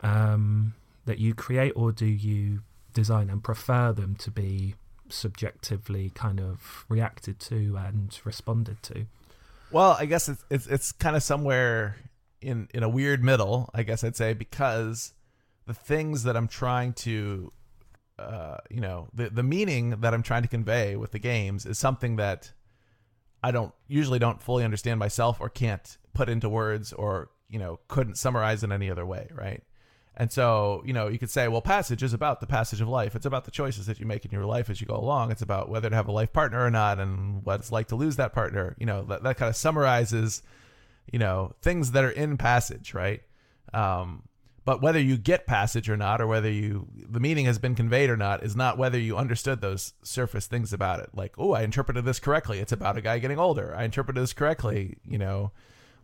[0.02, 0.74] um,
[1.06, 2.60] that you create, or do you
[2.92, 4.74] design and prefer them to be
[5.08, 9.06] subjectively kind of reacted to and responded to?
[9.70, 11.96] Well, I guess it's it's, it's kind of somewhere
[12.40, 13.70] in in a weird middle.
[13.74, 15.14] I guess I'd say because
[15.66, 17.52] the things that I'm trying to,
[18.18, 21.78] uh, you know, the the meaning that I'm trying to convey with the games is
[21.78, 22.52] something that
[23.42, 27.80] I don't usually don't fully understand myself or can't put into words or you know
[27.88, 29.62] couldn't summarize in any other way, right?
[30.14, 33.16] And so, you know, you could say, well, passage is about the passage of life.
[33.16, 35.30] It's about the choices that you make in your life as you go along.
[35.30, 37.96] It's about whether to have a life partner or not and what it's like to
[37.96, 38.76] lose that partner.
[38.78, 40.42] You know, that, that kind of summarizes,
[41.10, 43.22] you know, things that are in passage, right?
[43.72, 44.24] Um,
[44.64, 48.10] but whether you get passage or not, or whether you the meaning has been conveyed
[48.10, 51.10] or not, is not whether you understood those surface things about it.
[51.14, 52.60] Like, oh, I interpreted this correctly.
[52.60, 53.74] It's about a guy getting older.
[53.74, 54.98] I interpreted this correctly.
[55.04, 55.52] You know,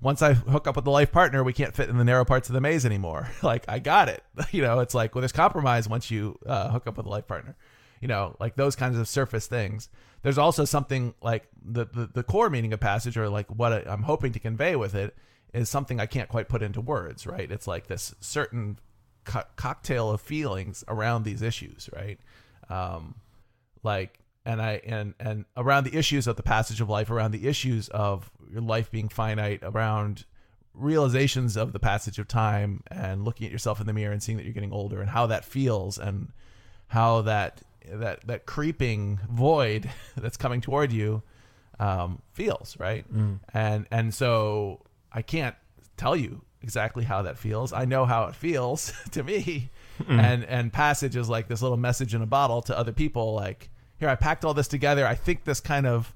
[0.00, 2.48] once I hook up with the life partner, we can't fit in the narrow parts
[2.48, 3.28] of the maze anymore.
[3.42, 4.22] like I got it.
[4.52, 7.26] You know, it's like well, there's compromise once you uh, hook up with a life
[7.26, 7.56] partner.
[8.00, 9.88] You know, like those kinds of surface things.
[10.22, 14.04] There's also something like the the, the core meaning of passage, or like what I'm
[14.04, 15.16] hoping to convey with it,
[15.52, 17.26] is something I can't quite put into words.
[17.26, 17.50] Right?
[17.50, 18.78] It's like this certain
[19.24, 21.90] co- cocktail of feelings around these issues.
[21.92, 22.18] Right?
[22.70, 23.16] Um,
[23.82, 27.46] like and I and and around the issues of the passage of life, around the
[27.46, 30.24] issues of your life being finite, around
[30.74, 34.38] realizations of the passage of time, and looking at yourself in the mirror and seeing
[34.38, 36.32] that you're getting older, and how that feels, and
[36.88, 41.22] how that that that creeping void that's coming toward you
[41.78, 43.04] um, feels, right?
[43.12, 43.40] Mm.
[43.52, 44.80] And and so
[45.12, 45.56] I can't
[45.96, 47.72] tell you exactly how that feels.
[47.72, 50.20] I know how it feels to me, Mm.
[50.20, 53.68] and and passage is like this little message in a bottle to other people, like
[53.98, 55.06] here I packed all this together.
[55.06, 56.14] I think this kind of,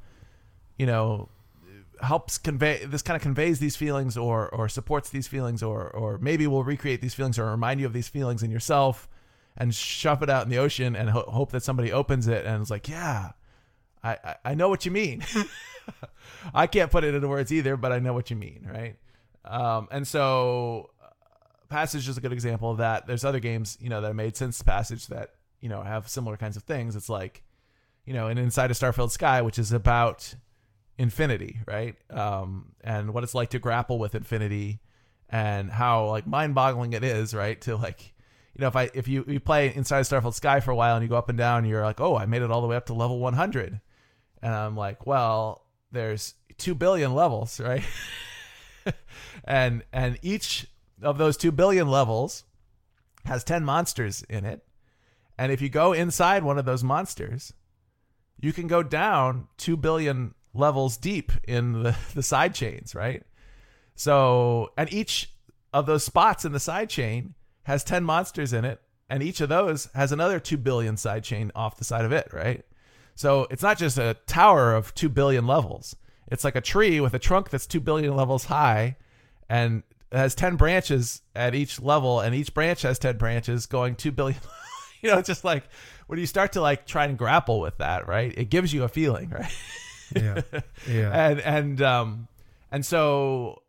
[0.78, 1.28] you know,
[2.02, 6.18] helps convey this kind of conveys these feelings or or supports these feelings or or
[6.18, 9.08] maybe will recreate these feelings or remind you of these feelings in yourself
[9.56, 12.62] and shove it out in the ocean and ho- hope that somebody opens it and
[12.62, 13.30] is like yeah
[14.02, 15.24] I, I I know what you mean.
[16.54, 18.96] I can't put it into words either but I know what you mean right?
[19.44, 21.06] Um and so uh,
[21.68, 23.06] passage is a good example of that.
[23.06, 26.36] There's other games you know that are made since passage that you know have similar
[26.36, 26.96] kinds of things.
[26.96, 27.44] It's like
[28.04, 30.34] you know, and inside a Star-filled Sky, which is about
[30.98, 31.96] infinity, right?
[32.10, 34.80] Um, and what it's like to grapple with infinity,
[35.28, 37.60] and how like mind-boggling it is, right?
[37.62, 38.12] To like,
[38.54, 41.02] you know, if I if you you play inside Star-filled Sky for a while and
[41.02, 42.86] you go up and down, you're like, oh, I made it all the way up
[42.86, 43.80] to level 100,
[44.42, 47.84] and I'm like, well, there's two billion levels, right?
[49.44, 50.66] and and each
[51.02, 52.44] of those two billion levels
[53.24, 54.64] has 10 monsters in it.
[55.38, 57.52] And if you go inside one of those monsters,
[58.40, 63.22] you can go down 2 billion levels deep in the, the side chains, right?
[63.94, 65.32] So, and each
[65.72, 69.48] of those spots in the side chain has 10 monsters in it, and each of
[69.48, 72.64] those has another 2 billion side chain off the side of it, right?
[73.14, 75.96] So, it's not just a tower of 2 billion levels.
[76.28, 78.96] It's like a tree with a trunk that's 2 billion levels high
[79.48, 84.12] and has 10 branches at each level and each branch has 10 branches going 2
[84.12, 84.38] billion
[85.02, 85.64] you know, just like
[86.12, 88.34] when you start to like try and grapple with that, right?
[88.36, 89.50] It gives you a feeling, right?
[90.14, 90.42] Yeah,
[90.86, 91.28] yeah.
[91.30, 92.28] and and um
[92.70, 93.62] and so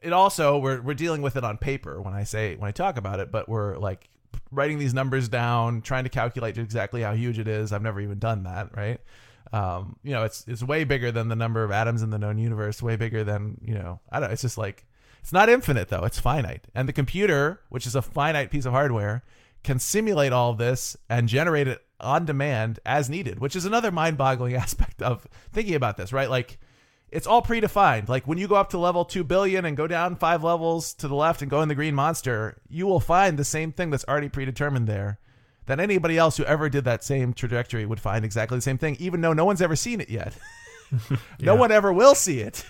[0.00, 2.96] it also we're we're dealing with it on paper when I say when I talk
[2.96, 4.08] about it, but we're like
[4.50, 7.70] writing these numbers down, trying to calculate exactly how huge it is.
[7.70, 8.98] I've never even done that, right?
[9.52, 12.38] Um, you know, it's it's way bigger than the number of atoms in the known
[12.38, 14.86] universe, way bigger than, you know, I don't it's just like
[15.20, 16.64] it's not infinite though, it's finite.
[16.74, 19.22] And the computer, which is a finite piece of hardware,
[19.62, 24.54] can simulate all this and generate it on demand as needed, which is another mind-boggling
[24.56, 26.30] aspect of thinking about this, right?
[26.30, 26.58] Like
[27.10, 28.08] it's all predefined.
[28.08, 31.08] Like when you go up to level 2 billion and go down 5 levels to
[31.08, 34.04] the left and go in the green monster, you will find the same thing that's
[34.08, 35.18] already predetermined there.
[35.66, 38.96] That anybody else who ever did that same trajectory would find exactly the same thing,
[38.98, 40.34] even though no one's ever seen it yet.
[41.40, 42.64] no one ever will see it.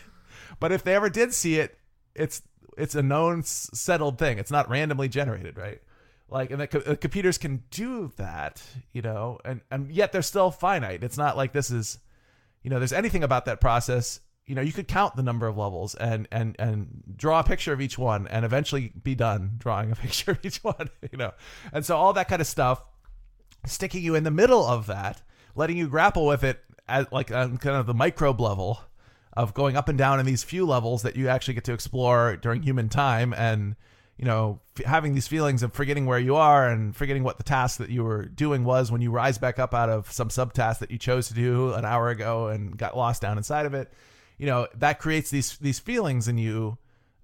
[0.61, 1.79] But if they ever did see it,
[2.15, 2.43] it's
[2.79, 4.39] it's a known settled thing.
[4.39, 5.81] It's not randomly generated, right?
[6.33, 10.23] Like, and the, co- the computers can do that, you know, and and yet they're
[10.23, 11.05] still finite.
[11.05, 11.99] It's not like this is,
[12.63, 14.21] you know, there's anything about that process.
[14.47, 17.75] You know, you could count the number of levels and and and draw a picture
[17.75, 20.89] of each one, and eventually be done drawing a picture of each one.
[21.11, 21.33] You know,
[21.71, 22.83] and so all that kind of stuff,
[23.67, 25.21] sticking you in the middle of that,
[25.55, 28.81] letting you grapple with it at like on kind of the microbe level
[29.35, 32.37] of going up and down in these few levels that you actually get to explore
[32.37, 33.77] during human time and
[34.23, 37.45] you know f- having these feelings of forgetting where you are and forgetting what the
[37.45, 40.79] task that you were doing was when you rise back up out of some subtask
[40.79, 43.93] that you chose to do an hour ago and got lost down inside of it
[44.39, 46.79] you know that creates these these feelings in you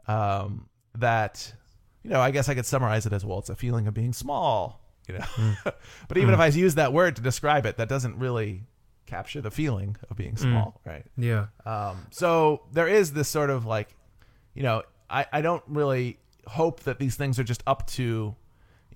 [0.07, 1.55] um, that
[2.03, 3.39] you know, I guess I could summarize it as well.
[3.39, 5.55] It's a feeling of being small, you know.
[6.09, 8.63] but even if I use that word to describe it, that doesn't really
[9.07, 11.05] capture the feeling of being small, right?
[11.17, 11.47] Yeah.
[11.67, 13.95] Um, so there is this sort of like,
[14.55, 18.35] you know, I, I don't really hope that these things are just up to,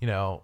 [0.00, 0.42] you know,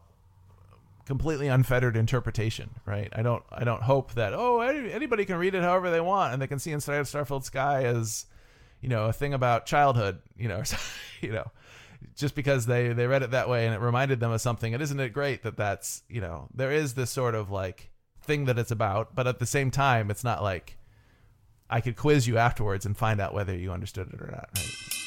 [1.06, 3.08] completely unfettered interpretation, right?
[3.14, 6.32] I don't I don't hope that oh any, anybody can read it however they want
[6.32, 8.26] and they can see inside of Star-filled Sky as,
[8.80, 10.62] you know, a thing about childhood, you know,
[11.20, 11.50] you know,
[12.14, 14.74] just because they they read it that way and it reminded them of something.
[14.74, 17.90] And isn't it great that that's you know there is this sort of like
[18.20, 20.76] thing that it's about, but at the same time, it's not like
[21.70, 24.50] I could quiz you afterwards and find out whether you understood it or not.
[24.56, 24.98] Right?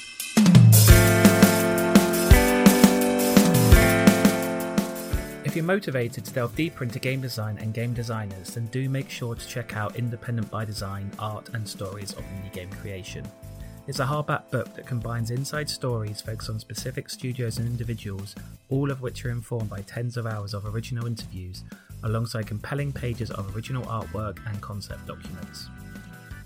[5.52, 9.10] If you're motivated to delve deeper into game design and game designers, then do make
[9.10, 13.30] sure to check out Independent by Design Art and Stories of Indie Game Creation.
[13.86, 18.34] It's a hardback book that combines inside stories focused on specific studios and individuals,
[18.70, 21.66] all of which are informed by tens of hours of original interviews,
[22.04, 25.68] alongside compelling pages of original artwork and concept documents.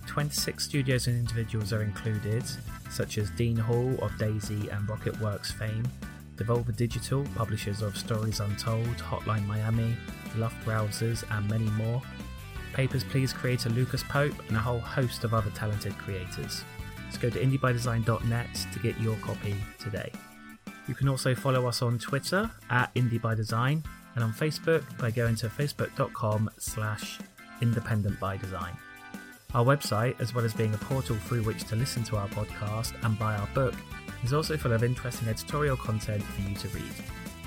[0.08, 2.44] 26 studios and individuals are included,
[2.90, 5.84] such as Dean Hall of DayZ and Rocketwerkz fame,
[6.38, 9.96] Devolver Digital, publishers of Stories Untold, Hotline Miami,
[10.36, 12.02] Luftrausers, and many more,
[12.74, 16.64] Papers, Please creator Lucas Pope, and a whole host of other talented creators.
[17.12, 20.12] So go to indiebydesign.net to get your copy today.
[20.88, 23.84] You can also follow us on Twitter at indiebydesign
[24.16, 27.20] and on Facebook by going to facebook.com slash
[27.62, 28.76] independentbydesign.
[29.54, 32.94] Our website, as well as being a portal through which to listen to our podcast
[33.04, 33.76] and buy our book,
[34.26, 36.94] is also full of interesting editorial content for you to read.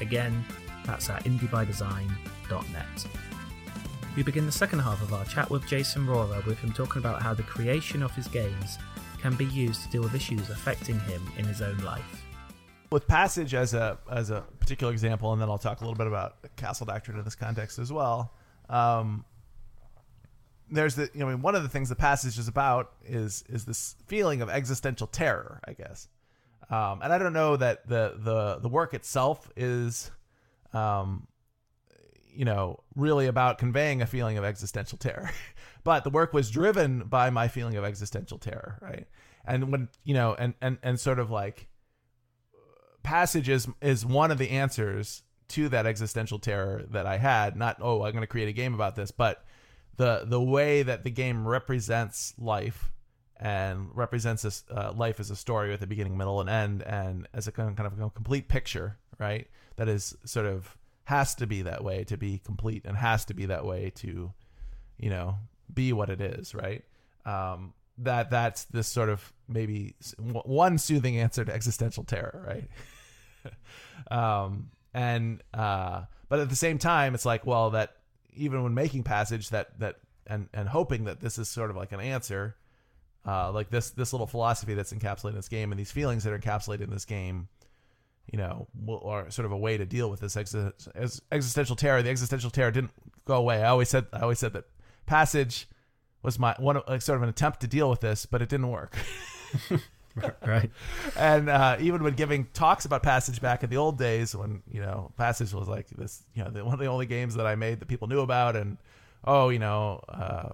[0.01, 0.45] Again,
[0.85, 3.07] that's at indiebydesign.net.
[4.17, 7.23] We begin the second half of our chat with Jason Rohrer, with him talking about
[7.23, 8.79] how the creation of his games
[9.21, 12.25] can be used to deal with issues affecting him in his own life.
[12.91, 16.07] With passage as a as a particular example, and then I'll talk a little bit
[16.07, 18.33] about Castle Doctrine in this context as well.
[18.69, 19.25] Um,
[20.71, 23.45] there's the you know I mean, one of the things the passage is about is
[23.49, 26.09] is this feeling of existential terror, I guess.
[26.71, 30.11] Um, and I don't know that the the the work itself is,
[30.73, 31.27] um,
[32.35, 35.31] you know, really about conveying a feeling of existential terror,
[35.85, 39.07] but the work was driven by my feeling of existential terror, right?
[39.47, 41.69] And when you know, and and and sort of like,
[43.03, 47.57] passage is is one of the answers to that existential terror that I had.
[47.57, 49.43] Not oh, I'm going to create a game about this, but
[49.97, 52.91] the the way that the game represents life
[53.41, 57.29] and represents this uh, life as a story with a beginning, middle, and end, and
[57.33, 59.49] as a kind of a complete picture, right?
[59.77, 63.35] That is sort of has to be that way to be complete, and has to
[63.35, 64.33] be that way to,
[64.99, 65.37] you know,
[65.73, 66.85] be what it is, right?
[67.25, 73.51] Um, that that's this sort of maybe one soothing answer to existential terror, right?
[74.11, 77.97] um, and uh, but at the same time, it's like, well, that
[78.35, 79.97] even when making passage, that that
[80.27, 82.57] and and hoping that this is sort of like an answer
[83.29, 86.33] uh, like this this little philosophy that's encapsulated in this game and these feelings that
[86.33, 87.49] are encapsulated in this game
[88.33, 90.55] you know will, are sort of a way to deal with this ex-
[91.31, 92.03] existential terror.
[92.03, 92.93] The existential terror didn't
[93.27, 93.63] go away.
[93.63, 94.65] I always said i always said that
[95.05, 95.69] passage
[96.23, 98.71] was my one like sort of an attempt to deal with this but it didn't
[98.71, 98.97] work.
[100.45, 100.73] Right.
[101.17, 104.81] And uh, even when giving talks about passage back in the old days when you
[104.81, 107.55] know passage was like this you know the, one of the only games that i
[107.55, 108.79] made that people knew about and
[109.25, 110.49] oh you know uh,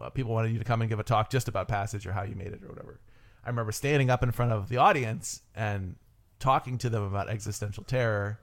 [0.00, 2.22] uh, people wanted you to come and give a talk just about passage or how
[2.22, 3.00] you made it or whatever.
[3.44, 5.96] I remember standing up in front of the audience and
[6.38, 8.40] talking to them about existential terror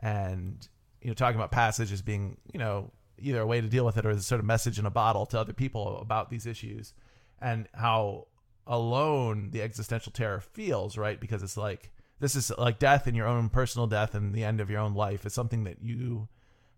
[0.00, 0.68] and
[1.00, 3.96] you know talking about passage as being you know either a way to deal with
[3.96, 6.46] it or as a sort of message in a bottle to other people about these
[6.46, 6.92] issues
[7.40, 8.26] and how
[8.66, 11.20] alone the existential terror feels right?
[11.20, 14.60] Because it's like this is like death and your own personal death and the end
[14.60, 16.28] of your own life is something that you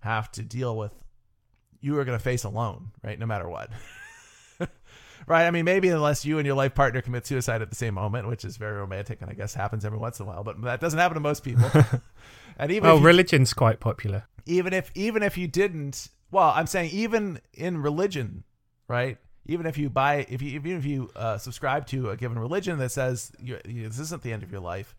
[0.01, 0.93] have to deal with.
[1.81, 3.19] You are going to face alone right?
[3.19, 3.71] No matter what
[5.27, 5.47] right?
[5.47, 8.29] I mean, maybe unless you and your life partner commit suicide at the same moment,
[8.29, 10.81] which is very romantic and I guess happens every once in a while, but that
[10.81, 11.71] doesn't happen to most people.
[12.59, 14.25] and even well, you, religion's quite popular.
[14.47, 18.45] Even if even if you didn't, well, I'm saying even in religion,
[18.89, 19.19] right?
[19.47, 22.79] Even if you buy, if you even if you uh, subscribe to a given religion
[22.79, 24.95] that says you, this isn't the end of your life,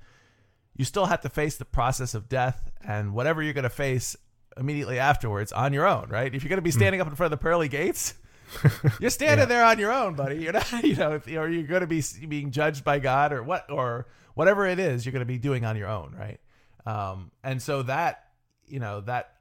[0.76, 4.16] you still have to face the process of death and whatever you're going to face
[4.58, 6.34] immediately afterwards on your own, right?
[6.34, 6.80] If you're going to be hmm.
[6.80, 8.14] standing up in front of the pearly gates
[9.00, 9.46] you're standing yeah.
[9.46, 10.38] there on your own, buddy.
[10.38, 13.70] You're not, you know, or you're going to be being judged by God or what,
[13.72, 16.40] or whatever it is you're going to be doing on your own, right?
[16.86, 18.30] Um, and so that,
[18.68, 19.36] you know, that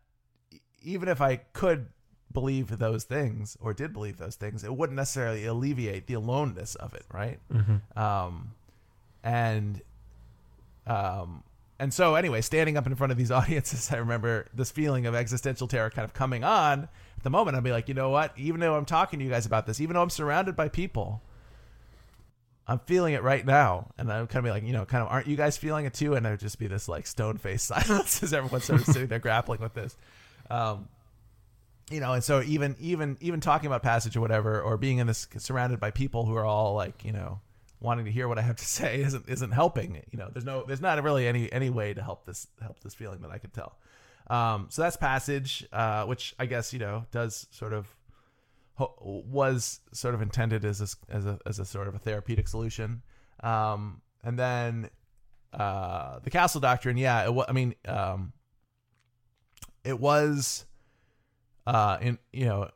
[0.82, 1.86] even if I could
[2.32, 6.94] believe those things or did believe those things, it wouldn't necessarily alleviate the aloneness of
[6.94, 7.38] it, right?
[7.52, 7.98] Mm-hmm.
[7.98, 8.52] Um,
[9.22, 9.80] and
[10.86, 11.44] um,
[11.78, 15.14] and so anyway, standing up in front of these audiences, I remember this feeling of
[15.14, 16.88] existential terror kind of coming on.
[17.18, 18.32] At the moment, I'd be like, you know what?
[18.36, 21.20] Even though I'm talking to you guys about this, even though I'm surrounded by people,
[22.68, 23.90] I'm feeling it right now.
[23.98, 25.94] And I'm kind of be like, you know, kind of, aren't you guys feeling it
[25.94, 26.14] too?
[26.14, 29.18] And there'd just be this like stone face silence as everyone's sort of sitting there
[29.18, 29.96] grappling with this.
[30.48, 30.88] Um,
[31.90, 35.08] you know, and so even even even talking about passage or whatever, or being in
[35.08, 37.40] this surrounded by people who are all like, you know,
[37.80, 40.02] wanting to hear what I have to say isn't isn't helping.
[40.10, 42.94] You know, there's no there's not really any any way to help this help this
[42.94, 43.76] feeling that I could tell.
[44.30, 47.94] Um, so that's passage, uh, which I guess you know does sort of
[49.00, 53.02] was sort of intended as a, as a as a sort of a therapeutic solution.
[53.42, 54.90] Um, and then
[55.52, 58.32] uh, the castle doctrine, yeah, it, I mean, um,
[59.84, 60.66] it was
[61.66, 62.68] uh, in you know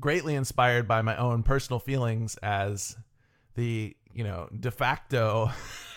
[0.00, 2.96] greatly inspired by my own personal feelings as
[3.54, 5.50] the you know de facto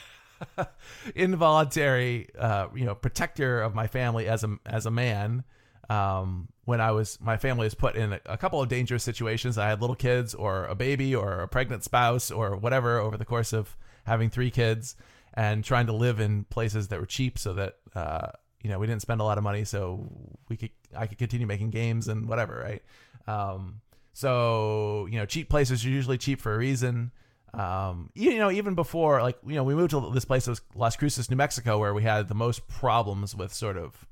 [1.15, 5.43] involuntary uh, you know protector of my family as a as a man
[5.89, 9.57] um, when I was my family was put in a, a, couple of dangerous situations.
[9.57, 13.25] I had little kids or a baby or a pregnant spouse or whatever over the
[13.25, 13.75] course of
[14.05, 14.95] having three kids
[15.33, 18.29] and trying to live in places that were cheap so that uh,
[18.61, 20.09] you know we didn't spend a lot of money so
[20.49, 22.83] we could I could continue making games and whatever right.
[23.27, 23.81] Um,
[24.13, 27.11] so you know cheap places are usually cheap for a reason.
[27.59, 31.29] Um, you know, even before, like, you know, we moved to this place, Las Cruces,
[31.29, 34.05] New Mexico, where we had the most problems with sort of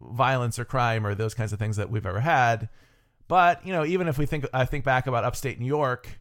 [0.00, 2.68] violence or crime or those kinds of things that we've ever had.
[3.28, 6.20] But, you know, even if we think, I think back about upstate New York,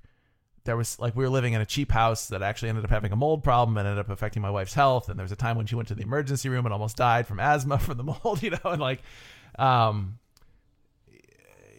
[0.64, 3.12] there was like we were living in a cheap house that actually ended up having
[3.12, 5.10] a mold problem and ended up affecting my wife's health.
[5.10, 7.28] And there was a time when she went to the emergency room and almost died
[7.28, 9.02] from asthma from the mold, you know, and like,
[9.58, 10.20] um,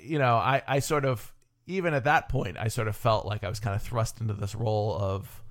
[0.00, 1.32] you know, I, I sort of,
[1.66, 4.34] even at that point, I sort of felt like I was kind of thrust into
[4.34, 5.42] this role of,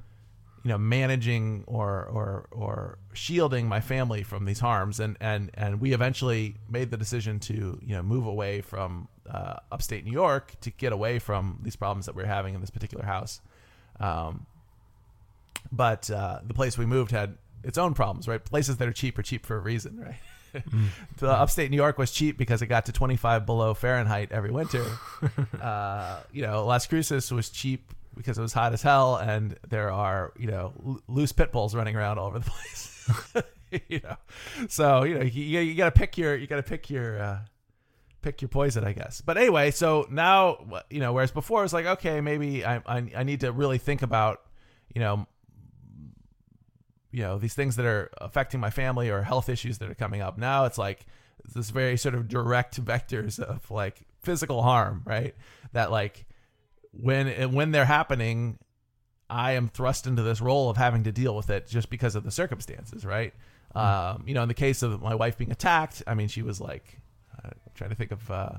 [0.64, 5.82] you know, managing or or or shielding my family from these harms, and and and
[5.82, 10.54] we eventually made the decision to you know move away from uh, upstate New York
[10.62, 13.42] to get away from these problems that we are having in this particular house.
[14.00, 14.46] Um,
[15.72, 18.44] but uh, the place we moved had its own problems, right?
[18.44, 20.16] Places that are cheap are cheap for a reason, right?
[21.18, 24.84] The upstate New York was cheap because it got to 25 below Fahrenheit every winter.
[25.62, 29.92] uh, you know, Las Cruces was cheap because it was hot as hell, and there
[29.92, 33.10] are you know loose pit bulls running around all over the place.
[33.90, 34.16] you know,
[34.68, 37.40] so you know you, you got to pick your you got to pick your uh,
[38.22, 39.22] pick your poison, I guess.
[39.22, 43.12] But anyway, so now you know, whereas before it was like, okay, maybe I I,
[43.18, 44.42] I need to really think about
[44.94, 45.28] you know
[47.12, 50.22] you know these things that are affecting my family or health issues that are coming
[50.22, 51.06] up now it's like
[51.54, 55.36] this very sort of direct vectors of like physical harm right?
[55.74, 56.26] That like
[56.92, 58.60] when when they're happening
[59.30, 62.24] i am thrust into this role of having to deal with it just because of
[62.24, 63.34] the circumstances right?
[63.74, 64.18] Mm-hmm.
[64.18, 66.60] um, you know in the case of my wife being attacked i mean she was
[66.60, 67.00] like
[67.44, 68.50] i'm trying to think of uh,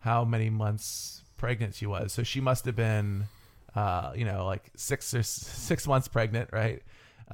[0.00, 2.12] how many months pregnant she was.
[2.12, 3.24] So she must have been
[3.74, 6.82] uh, you know like six or six months pregnant right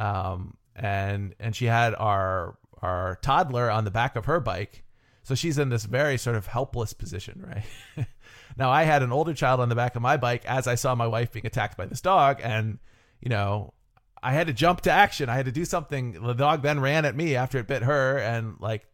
[0.00, 4.82] um, and and she had our our toddler on the back of her bike,
[5.22, 8.06] so she's in this very sort of helpless position, right?
[8.56, 10.94] now I had an older child on the back of my bike as I saw
[10.94, 12.78] my wife being attacked by this dog, and
[13.20, 13.74] you know
[14.22, 15.28] I had to jump to action.
[15.28, 16.12] I had to do something.
[16.12, 18.86] The dog then ran at me after it bit her, and like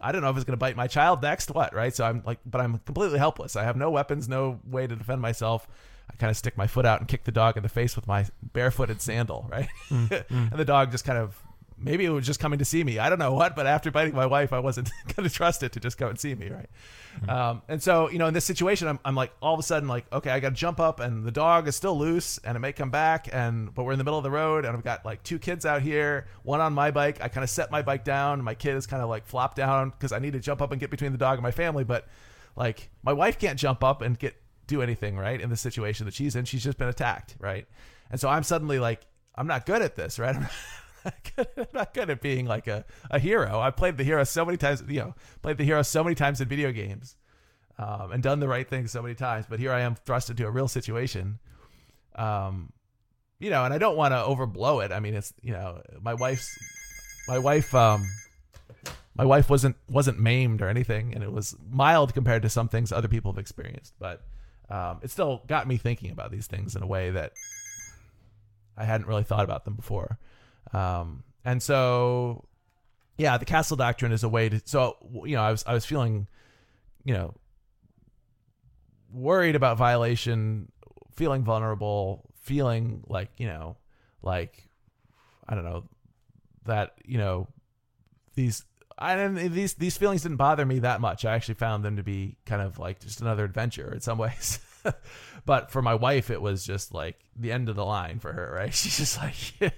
[0.00, 1.50] I don't know if it's going to bite my child next.
[1.50, 1.94] What, right?
[1.94, 3.56] So I'm like, but I'm completely helpless.
[3.56, 5.66] I have no weapons, no way to defend myself.
[6.10, 8.06] I kind of stick my foot out and kick the dog in the face with
[8.06, 9.68] my barefooted sandal, right?
[9.88, 10.26] Mm, mm.
[10.50, 11.40] and the dog just kind of
[11.84, 12.98] maybe it was just coming to see me.
[12.98, 15.72] I don't know what, but after biting my wife, I wasn't going to trust it
[15.72, 16.68] to just come and see me, right?
[17.16, 17.30] Mm-hmm.
[17.30, 19.88] Um, and so, you know, in this situation, I'm, I'm like all of a sudden
[19.88, 22.60] like, okay, I got to jump up, and the dog is still loose, and it
[22.60, 25.04] may come back, and but we're in the middle of the road, and I've got
[25.04, 27.18] like two kids out here, one on my bike.
[27.20, 29.90] I kind of set my bike down, my kid is kind of like flopped down
[29.90, 32.08] because I need to jump up and get between the dog and my family, but
[32.56, 34.34] like my wife can't jump up and get
[34.66, 36.44] do anything right in the situation that she's in.
[36.44, 37.66] She's just been attacked, right?
[38.10, 39.00] And so I'm suddenly like,
[39.34, 40.36] I'm not good at this, right?
[41.38, 43.60] I'm not good at being like a, a hero.
[43.60, 46.40] I've played the hero so many times, you know, played the hero so many times
[46.40, 47.16] in video games
[47.78, 49.46] um, and done the right thing so many times.
[49.48, 51.38] But here I am thrust into a real situation.
[52.14, 52.72] Um,
[53.38, 54.92] you know, and I don't want to overblow it.
[54.92, 56.56] I mean, it's, you know, my wife's,
[57.28, 58.06] my wife, um,
[59.16, 62.90] my wife wasn't wasn't maimed or anything, and it was mild compared to some things
[62.90, 63.94] other people have experienced.
[63.98, 64.22] But
[64.68, 67.32] um, it still got me thinking about these things in a way that
[68.76, 70.18] I hadn't really thought about them before.
[70.72, 72.44] Um, and so,
[73.18, 74.60] yeah, the castle doctrine is a way to.
[74.64, 76.26] So you know, I was I was feeling,
[77.04, 77.34] you know,
[79.12, 80.70] worried about violation,
[81.14, 83.76] feeling vulnerable, feeling like you know,
[84.22, 84.68] like
[85.48, 85.84] I don't know,
[86.64, 87.48] that you know
[88.34, 88.64] these
[88.98, 91.24] I didn't these these feelings didn't bother me that much.
[91.24, 94.60] I actually found them to be kind of like just another adventure in some ways.
[95.46, 98.52] but for my wife, it was just like the end of the line for her.
[98.54, 98.74] Right?
[98.74, 99.34] She's just like,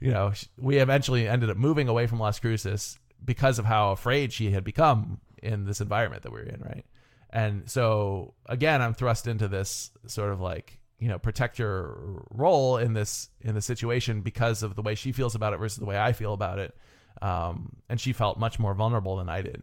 [0.00, 4.32] you know, we eventually ended up moving away from Las Cruces because of how afraid
[4.32, 6.60] she had become in this environment that we are in.
[6.60, 6.84] Right?
[7.30, 11.96] And so again, I'm thrust into this sort of like you know protector
[12.30, 15.78] role in this in the situation because of the way she feels about it versus
[15.78, 16.76] the way I feel about it
[17.22, 19.62] um, and she felt much more vulnerable than I did.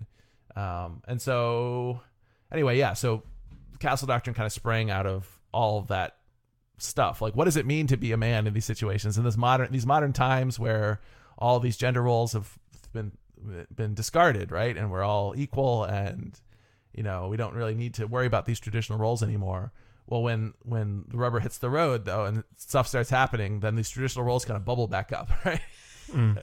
[0.55, 2.01] Um, and so,
[2.51, 2.93] anyway, yeah.
[2.93, 3.23] So,
[3.79, 6.16] Castle Doctrine kind of sprang out of all of that
[6.77, 7.21] stuff.
[7.21, 9.71] Like, what does it mean to be a man in these situations in this modern
[9.71, 10.99] these modern times where
[11.37, 12.57] all these gender roles have
[12.93, 13.11] been
[13.73, 14.75] been discarded, right?
[14.75, 16.39] And we're all equal, and
[16.93, 19.71] you know we don't really need to worry about these traditional roles anymore.
[20.07, 23.89] Well, when when the rubber hits the road, though, and stuff starts happening, then these
[23.89, 25.61] traditional roles kind of bubble back up, right?
[26.11, 26.41] Mm.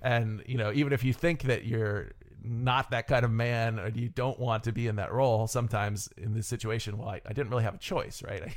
[0.00, 2.12] and you know, even if you think that you're
[2.42, 6.08] not that kind of man or you don't want to be in that role, sometimes
[6.16, 8.42] in this situation, well, I, I didn't really have a choice, right?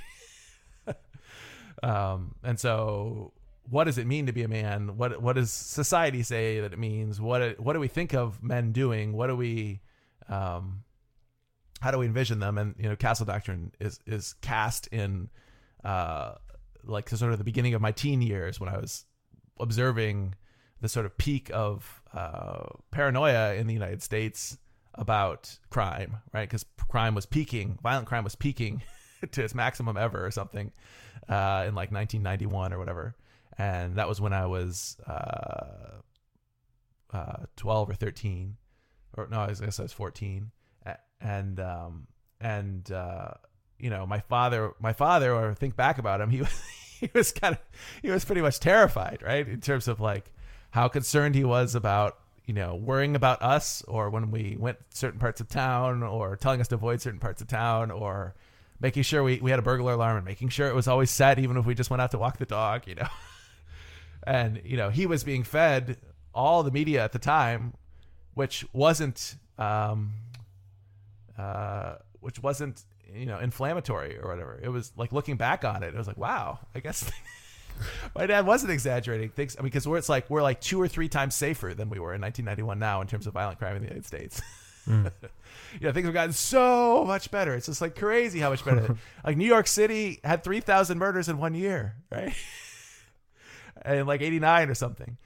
[1.84, 3.34] um, and so
[3.70, 4.98] what does it mean to be a man?
[4.98, 7.20] What what does society say that it means?
[7.20, 9.14] What what do we think of men doing?
[9.14, 9.82] What do we
[10.30, 10.84] um,
[11.82, 12.58] how do we envision them?
[12.58, 15.30] And you know, Castle Doctrine is is cast in
[15.84, 16.36] uh,
[16.84, 19.06] like sort of the beginning of my teen years when I was
[19.60, 20.36] observing
[20.82, 24.58] the sort of peak of uh, paranoia in the United States
[24.94, 26.48] about crime, right?
[26.48, 28.82] Because crime was peaking, violent crime was peaking
[29.32, 30.72] to its maximum ever or something
[31.30, 33.16] uh, in like 1991 or whatever.
[33.58, 36.00] And that was when I was uh,
[37.14, 38.58] uh 12 or 13,
[39.18, 40.52] or no, I guess I was 14.
[41.22, 42.08] And, um,
[42.40, 43.32] and, uh,
[43.80, 46.62] you know, my father, my father, or think back about him, he, was,
[47.00, 47.62] he was kind of,
[48.02, 49.48] he was pretty much terrified, right?
[49.48, 50.32] In terms of like,
[50.76, 55.20] how concerned he was about you know worrying about us or when we went certain
[55.20, 58.36] parts of town or telling us to avoid certain parts of town or
[58.80, 61.40] making sure we, we had a burglar alarm and making sure it was always set
[61.40, 63.08] even if we just went out to walk the dog you know
[64.28, 65.98] and you know he was being fed
[66.34, 67.74] all the media at the time
[68.34, 70.14] which wasn't um
[71.38, 75.94] uh which wasn't you know inflammatory or whatever it was like looking back on it
[75.94, 77.10] it was like wow i guess
[78.16, 79.56] my dad wasn't exaggerating things.
[79.58, 82.00] I mean, because we're it's like we're like two or three times safer than we
[82.00, 84.42] were in 1991 now in terms of violent crime in the United States.
[84.88, 85.12] Mm.
[85.74, 87.54] you know, things have gotten so much better.
[87.56, 88.96] It's just like crazy how much better.
[89.26, 92.34] like New York City had 3,000 murders in one year, right?
[93.82, 95.18] and like 89 or something.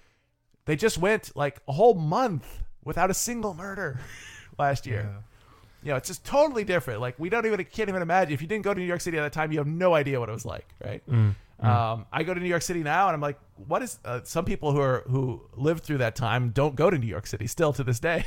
[0.65, 2.45] They just went like a whole month
[2.83, 3.99] without a single murder
[4.59, 5.09] last year.
[5.11, 5.21] Yeah.
[5.81, 6.99] You know, it's just totally different.
[6.99, 9.17] Like we don't even can't even imagine if you didn't go to New York City
[9.17, 11.01] at that time, you have no idea what it was like, right?
[11.09, 11.35] Mm.
[11.63, 11.67] Mm.
[11.67, 13.37] Um, I go to New York City now, and I'm like,
[13.67, 13.99] what is?
[14.05, 17.27] Uh, some people who are who lived through that time don't go to New York
[17.27, 18.25] City still to this day.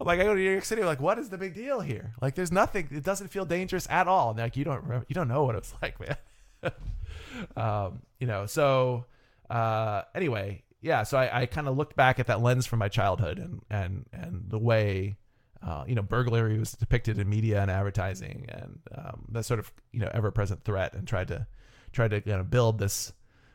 [0.00, 0.82] I'm like, I go to New York City.
[0.82, 2.14] Like, what is the big deal here?
[2.20, 2.88] Like, there's nothing.
[2.90, 4.30] It doesn't feel dangerous at all.
[4.30, 6.72] And like, you don't remember, you don't know what it's like, man.
[7.56, 8.46] um, you know.
[8.46, 9.06] So
[9.50, 11.02] uh, anyway, yeah.
[11.02, 14.06] So I, I kind of looked back at that lens from my childhood and and
[14.12, 15.16] and the way.
[15.62, 19.72] Uh, you know, burglary was depicted in media and advertising, and um, that sort of
[19.92, 21.46] you know ever-present threat, and tried to
[21.90, 23.14] tried to you know, build this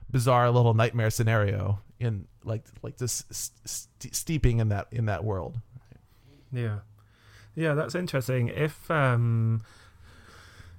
[0.10, 5.60] bizarre little nightmare scenario in like like this st- steeping in that in that world.
[6.52, 6.80] Yeah,
[7.56, 8.48] yeah, that's interesting.
[8.50, 9.62] If um,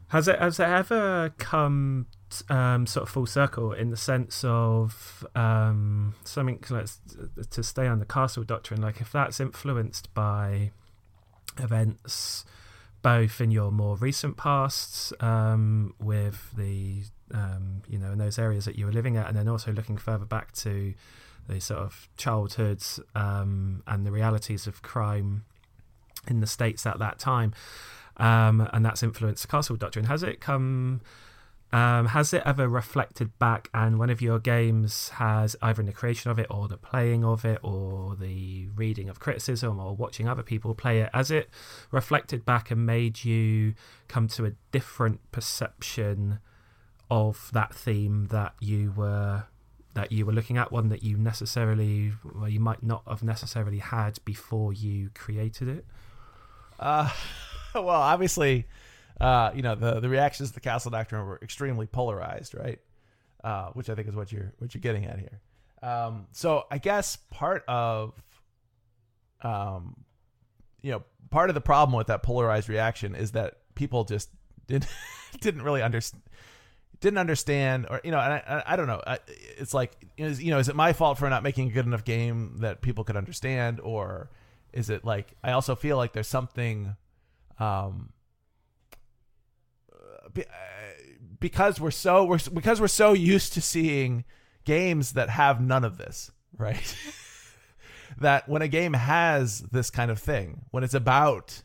[0.09, 2.07] has it has it ever come
[2.49, 7.01] um, sort of full circle in the sense of um, something let's
[7.51, 10.71] to stay on the castle doctrine, like if that's influenced by
[11.59, 12.45] events
[13.03, 17.03] both in your more recent pasts um, with the
[17.33, 19.97] um, you know in those areas that you were living at, and then also looking
[19.97, 20.95] further back to
[21.49, 25.45] the sort of childhoods um, and the realities of crime
[26.27, 27.55] in the states at that time,
[28.16, 30.07] um, and that's influenced the castle doctrine.
[30.07, 31.01] Has it come?
[31.73, 35.93] Um, has it ever reflected back and one of your games has either in the
[35.93, 40.27] creation of it or the playing of it or the reading of criticism or watching
[40.29, 41.49] other people play it, has it
[41.93, 43.75] reflected back and made you
[44.09, 46.41] come to a different perception
[47.09, 49.45] of that theme that you were
[49.95, 53.79] that you were looking at, one that you necessarily well you might not have necessarily
[53.79, 55.85] had before you created it?
[56.81, 57.09] Uh
[57.74, 58.66] well obviously
[59.20, 62.78] uh, you know, the the reactions to the Castle Doctrine were extremely polarized, right?
[63.45, 65.41] Uh, which I think is what you're what you're getting at here.
[65.83, 68.12] Um, so I guess part of,
[69.43, 70.05] um,
[70.83, 74.31] you know, part of the problem with that polarized reaction is that people just
[74.66, 74.91] didn't
[75.41, 76.22] didn't really understand
[77.01, 79.01] didn't understand, or you know, and I, I, don't know.
[79.57, 82.05] It's like, is, you know, is it my fault for not making a good enough
[82.05, 84.28] game that people could understand, or
[84.73, 86.97] is it like I also feel like there's something,
[87.59, 88.12] um,
[89.93, 90.41] uh,
[91.39, 94.25] because we're so we're because we're so used to seeing
[94.64, 96.97] games that have none of this, right?
[98.21, 101.62] that when a game has this kind of thing, when it's about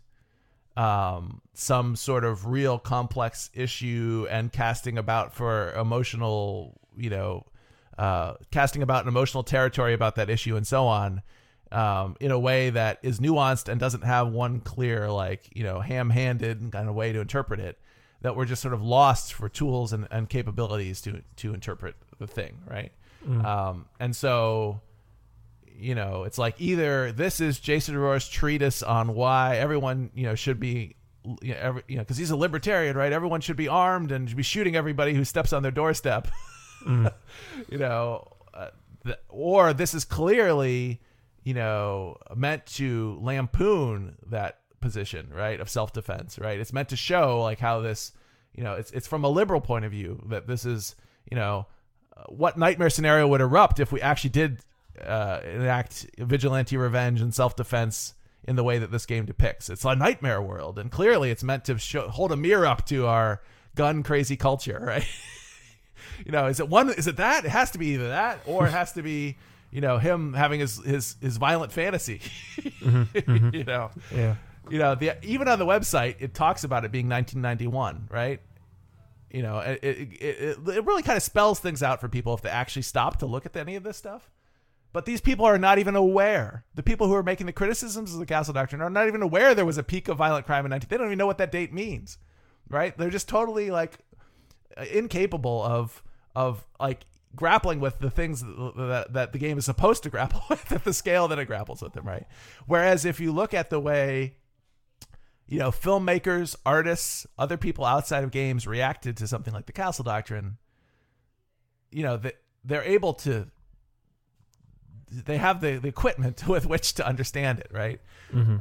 [0.77, 7.45] um, some sort of real complex issue and casting about for emotional, you know,
[7.97, 11.21] uh, casting about an emotional territory about that issue and so on,
[11.71, 15.79] um, in a way that is nuanced and doesn't have one clear, like, you know,
[15.79, 17.77] ham handed kind of way to interpret it,
[18.21, 22.27] that we're just sort of lost for tools and, and capabilities to, to interpret the
[22.27, 22.91] thing, right?
[23.45, 24.81] Um, and so,
[25.77, 30.35] you know, it's like either this is Jason Rohrer's treatise on why everyone, you know,
[30.35, 30.95] should be,
[31.41, 33.11] you know, every, you know, because he's a libertarian, right?
[33.11, 36.27] Everyone should be armed and should be shooting everybody who steps on their doorstep.
[37.69, 38.69] you know, uh,
[39.03, 41.01] the, or this is clearly,
[41.45, 46.59] you know, meant to lampoon that position, right, of self defense, right?
[46.59, 48.11] It's meant to show like how this,
[48.53, 50.95] you know, it's it's from a liberal point of view that this is,
[51.31, 51.67] you know,
[52.27, 54.59] what nightmare scenario would erupt if we actually did
[55.01, 58.15] uh, enact vigilante revenge and self defense
[58.47, 59.69] in the way that this game depicts.
[59.69, 63.05] It's a nightmare world, and clearly it's meant to show, hold a mirror up to
[63.05, 63.41] our
[63.75, 65.07] gun crazy culture, right?
[66.25, 66.89] you know, is it one?
[66.89, 67.45] Is it that?
[67.45, 69.37] It has to be either that, or it has to be,
[69.75, 72.19] you know, him having his his his violent fantasy.
[72.57, 73.03] Mm-hmm.
[73.13, 73.55] Mm-hmm.
[73.55, 74.35] you know, Yeah.
[74.69, 78.39] you know, the even on the website it talks about it being 1991, right?
[79.29, 82.41] You know, it it, it, it really kind of spells things out for people if
[82.41, 84.31] they actually stop to look at any of this stuff.
[84.93, 86.63] But these people are not even aware.
[86.75, 89.53] The people who are making the criticisms of the Castle Doctrine are not even aware
[89.53, 90.87] there was a peak of violent crime in 19.
[90.89, 92.17] They don't even know what that date means,
[92.69, 92.97] right?
[92.97, 93.97] They're just totally like
[94.91, 96.01] incapable of
[96.33, 97.05] of like
[97.35, 100.93] grappling with the things that, that the game is supposed to grapple with at the
[100.93, 102.25] scale that it grapples with them, right?
[102.65, 104.35] Whereas if you look at the way
[105.47, 110.03] you know filmmakers, artists, other people outside of games reacted to something like the Castle
[110.03, 110.57] Doctrine,
[111.91, 113.47] you know that they're able to
[115.11, 118.01] they have the, the equipment with which to understand it, right?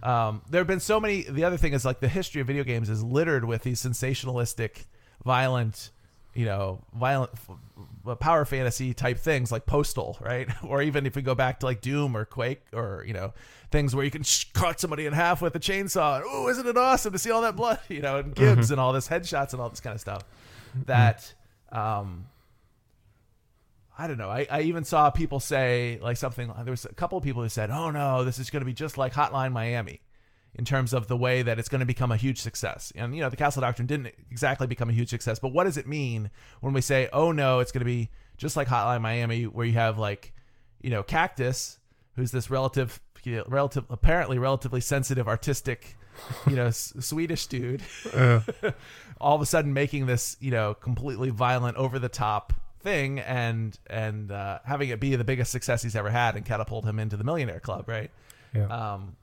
[0.04, 1.22] Um, there have been so many.
[1.22, 4.84] The other thing is like the history of video games is littered with these sensationalistic,
[5.24, 5.90] violent,
[6.34, 7.32] you know, violent
[8.20, 10.48] power fantasy type things like Postal, right?
[10.62, 13.32] Or even if we go back to like Doom or Quake or you know
[13.70, 16.22] things where you can sh- cut somebody in half with a chainsaw.
[16.24, 17.78] Oh, isn't it awesome to see all that blood?
[17.88, 20.22] You know, and gibs and all this headshots and all this kind of stuff.
[20.86, 21.32] That.
[21.70, 22.26] Um,
[23.96, 24.28] I don't know.
[24.28, 26.52] I, I even saw people say like something.
[26.64, 28.72] There was a couple of people who said, "Oh no, this is going to be
[28.72, 30.00] just like Hotline Miami."
[30.56, 33.20] In terms of the way that it's going to become a huge success, and you
[33.20, 36.30] know, the Castle Doctrine didn't exactly become a huge success, but what does it mean
[36.60, 39.72] when we say, "Oh no, it's going to be just like Hotline Miami," where you
[39.72, 40.32] have like,
[40.80, 41.78] you know, Cactus,
[42.14, 45.96] who's this relative, you know, relative, apparently relatively sensitive, artistic,
[46.48, 47.82] you know, s- Swedish dude,
[49.20, 53.76] all of a sudden making this, you know, completely violent, over the top thing, and
[53.88, 57.16] and uh, having it be the biggest success he's ever had, and catapult him into
[57.16, 58.10] the Millionaire Club, right?
[58.54, 58.66] Yeah.
[58.66, 59.16] Um,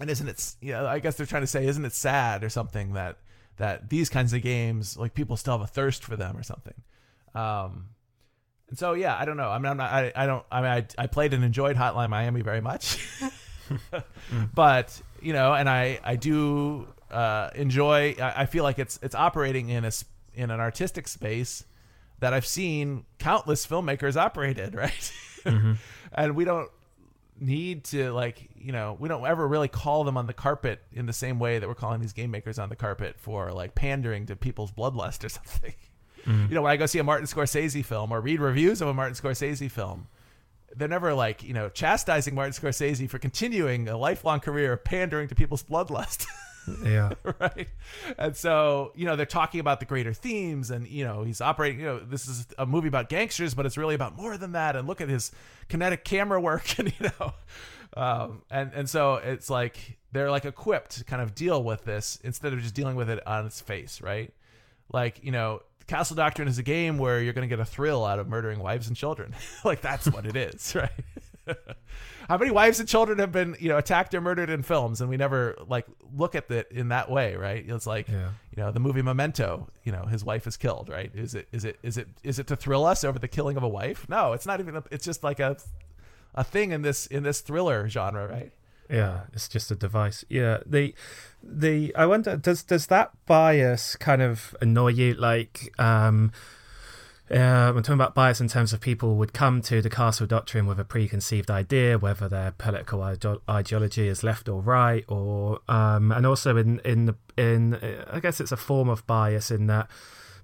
[0.00, 0.54] and isn't it?
[0.60, 3.18] You know, I guess they're trying to say, isn't it sad or something that
[3.56, 6.74] that these kinds of games, like people still have a thirst for them or something.
[7.34, 7.90] Um,
[8.68, 9.48] and so yeah, I don't know.
[9.48, 9.92] I mean, I'm not.
[9.92, 10.44] I, I don't.
[10.50, 12.98] I mean, I, I played and enjoyed Hotline Miami very much,
[14.54, 18.16] but you know, and I I do uh, enjoy.
[18.20, 19.92] I, I feel like it's it's operating in a
[20.34, 21.64] in an artistic space
[22.20, 25.12] that I've seen countless filmmakers operate in, right?
[26.12, 26.70] and we don't
[27.40, 31.06] need to like you know we don't ever really call them on the carpet in
[31.06, 34.26] the same way that we're calling these game makers on the carpet for like pandering
[34.26, 35.74] to people's bloodlust or something.
[36.24, 36.46] Mm-hmm.
[36.48, 38.94] You know when i go see a martin scorsese film or read reviews of a
[38.94, 40.06] martin scorsese film
[40.76, 45.28] they're never like you know chastising martin scorsese for continuing a lifelong career of pandering
[45.28, 46.26] to people's bloodlust
[46.84, 47.10] yeah.
[47.40, 47.68] right?
[48.18, 51.80] And so, you know, they're talking about the greater themes and, you know, he's operating,
[51.80, 54.76] you know, this is a movie about gangsters, but it's really about more than that.
[54.76, 55.32] And look at his
[55.68, 57.34] kinetic camera work and, you know,
[57.96, 62.18] um, and, and so it's like they're like equipped to kind of deal with this
[62.24, 64.32] instead of just dealing with it on its face, right?
[64.92, 68.04] Like, you know, Castle Doctrine is a game where you're going to get a thrill
[68.04, 69.34] out of murdering wives and children.
[69.64, 70.90] like, that's what it is, right?
[72.28, 75.10] How many wives and children have been, you know, attacked or murdered in films, and
[75.10, 77.64] we never like look at it in that way, right?
[77.66, 78.30] It's like, Yeah.
[78.56, 79.68] you know, the movie Memento.
[79.84, 81.10] You know, his wife is killed, right?
[81.14, 83.62] Is it is it is it is it to thrill us over the killing of
[83.62, 84.08] a wife?
[84.08, 84.76] No, it's not even.
[84.76, 85.56] A, it's just like a
[86.34, 88.52] a thing in this in this thriller genre, right?
[88.90, 90.24] Yeah, it's just a device.
[90.28, 90.94] Yeah, the
[91.42, 95.14] the I wonder does does that bias kind of annoy you?
[95.14, 96.32] Like, um,
[97.30, 100.66] uh, I'm talking about bias in terms of people would come to the castle doctrine
[100.66, 106.12] with a preconceived idea, whether their political ide- ideology is left or right, or um,
[106.12, 107.76] and also in in the, in
[108.10, 109.88] I guess it's a form of bias in that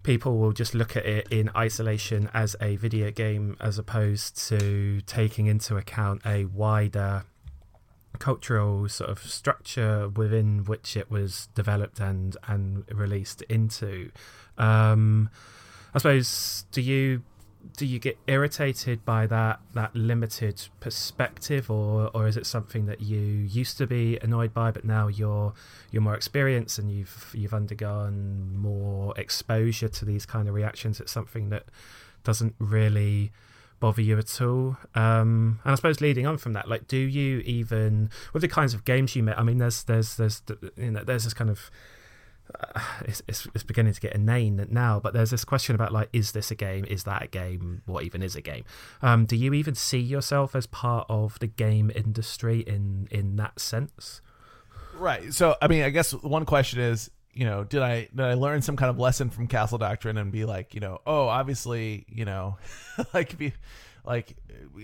[0.03, 5.03] people will just look at it in isolation as a video game, as opposed to
[5.03, 7.25] taking into account a wider
[8.19, 14.11] cultural sort of structure within which it was developed and and released into.
[14.57, 15.29] Um,
[15.95, 17.23] I suppose do you
[17.77, 23.01] do you get irritated by that that limited perspective or or is it something that
[23.01, 25.53] you used to be annoyed by but now you're
[25.91, 31.01] you're more experienced and you've you've undergone more exposure to these kind of reactions?
[31.01, 31.65] It's something that
[32.25, 33.33] doesn't really
[33.81, 34.77] bother you at all.
[34.95, 38.75] Um, and i suppose leading on from that like do you even with the kinds
[38.75, 40.43] of games you make i mean there's there's there's
[40.77, 41.71] you know there's this kind of
[42.59, 45.01] uh, it's, it's, it's beginning to get inane now.
[45.01, 46.85] But there's this question about like, is this a game?
[46.87, 47.83] Is that a game?
[47.87, 48.65] What even is a game?
[49.03, 53.61] Um, do you even see yourself as part of the game industry in in that
[53.61, 54.21] sense?
[54.97, 55.33] Right.
[55.33, 58.61] So, I mean, I guess one question is, you know, did I did I learn
[58.63, 62.25] some kind of lesson from Castle Doctrine and be like, you know, oh, obviously, you
[62.25, 62.59] know,
[63.15, 63.55] like be
[64.05, 64.37] like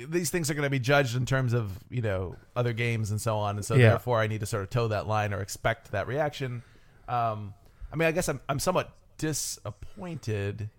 [0.08, 3.20] these things are going to be judged in terms of you know other games and
[3.20, 3.90] so on, and so yeah.
[3.90, 6.62] therefore I need to sort of toe that line or expect that reaction.
[7.08, 7.54] Um,
[7.92, 10.70] I mean, I guess I'm I'm somewhat disappointed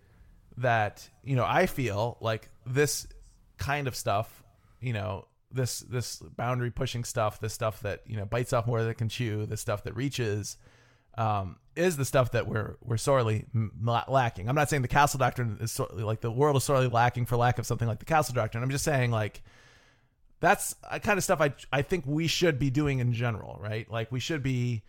[0.57, 3.07] that you know I feel like this
[3.57, 4.43] kind of stuff,
[4.81, 8.81] you know, this this boundary pushing stuff, this stuff that you know bites off more
[8.81, 10.57] than it can chew, this stuff that reaches,
[11.17, 13.45] um, is the stuff that we're we're sorely
[13.81, 14.49] lacking.
[14.49, 17.37] I'm not saying the Castle Doctrine is sorely, like the world is sorely lacking for
[17.37, 18.63] lack of something like the Castle Doctrine.
[18.63, 19.41] I'm just saying like
[20.39, 23.89] that's a kind of stuff I I think we should be doing in general, right?
[23.89, 24.83] Like we should be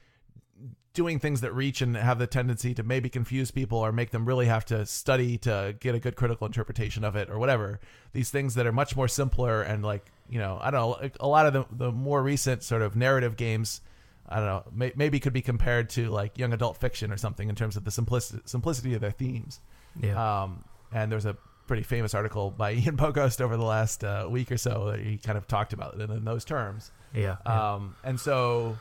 [0.99, 4.27] doing things that reach and have the tendency to maybe confuse people or make them
[4.27, 7.79] really have to study to get a good critical interpretation of it or whatever.
[8.13, 11.29] These things that are much more simpler and like, you know, I don't know, a
[11.29, 13.81] lot of the, the more recent sort of narrative games,
[14.29, 17.49] I don't know, may, maybe could be compared to like young adult fiction or something
[17.49, 19.61] in terms of the simplicity, simplicity of their themes.
[20.03, 20.43] Yeah.
[20.43, 21.37] Um, and there's a
[21.69, 25.17] pretty famous article by Ian Bogost over the last uh, week or so that he
[25.17, 26.91] kind of talked about it in, in those terms.
[27.15, 27.37] Yeah.
[27.47, 28.77] Um, and so,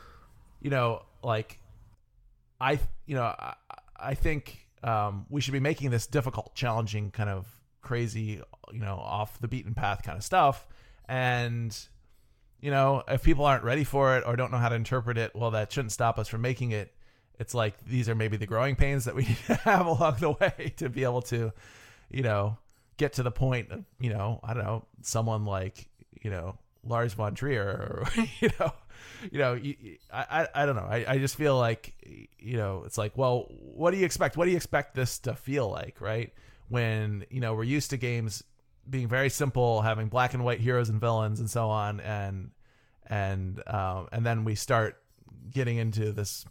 [0.64, 1.60] you know, like
[2.60, 3.56] I you know I,
[4.00, 7.48] I think um, we should be making this difficult, challenging, kind of
[7.82, 8.42] crazy,
[8.72, 10.68] you know, off the beaten path kind of stuff.
[11.08, 11.78] And
[12.60, 15.36] you know, if people aren't ready for it or don't know how to interpret it,
[15.36, 16.94] well, that shouldn't stop us from making it.
[17.40, 20.32] It's like these are maybe the growing pains that we need to have along the
[20.32, 21.54] way to be able to,
[22.10, 22.58] you know,
[22.98, 25.88] get to the point of, you know, I don't know, someone like,
[26.22, 28.06] you know, Lars von Trier
[28.40, 28.74] you know,
[29.32, 29.60] you know,
[30.12, 30.88] I, I, I don't know.
[30.90, 31.94] I, I just feel like,
[32.40, 34.38] you know, it's like, well, what do you expect?
[34.38, 36.34] What do you expect this to feel like, right?
[36.70, 38.44] When, you know, we're used to games
[38.90, 42.00] being very simple, having black and white heroes and villains and so on.
[42.00, 42.52] And,
[43.08, 44.98] and, um, and then we start
[45.52, 46.46] getting into this,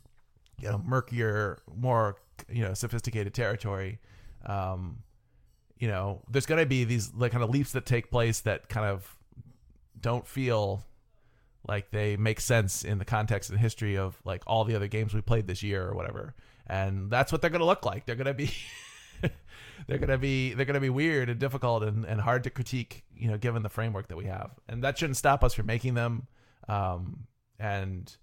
[0.60, 2.16] you know, murkier, more,
[2.48, 4.00] you know, sophisticated territory.
[4.44, 4.98] Um,
[5.78, 8.68] you know, there's going to be these like kind of leaps that take place that
[8.68, 9.15] kind of
[10.00, 10.84] don't feel
[11.68, 15.14] like they make sense in the context and history of like all the other games
[15.14, 16.34] we played this year or whatever.
[16.66, 18.06] And that's what they're going to look like.
[18.06, 18.52] They're going to be
[19.86, 22.50] they're going to be they're going to be weird and difficult and, and hard to
[22.50, 24.52] critique you know given the framework that we have.
[24.68, 26.26] And that shouldn't stop us from making them.
[26.68, 27.26] Um,
[27.58, 28.14] and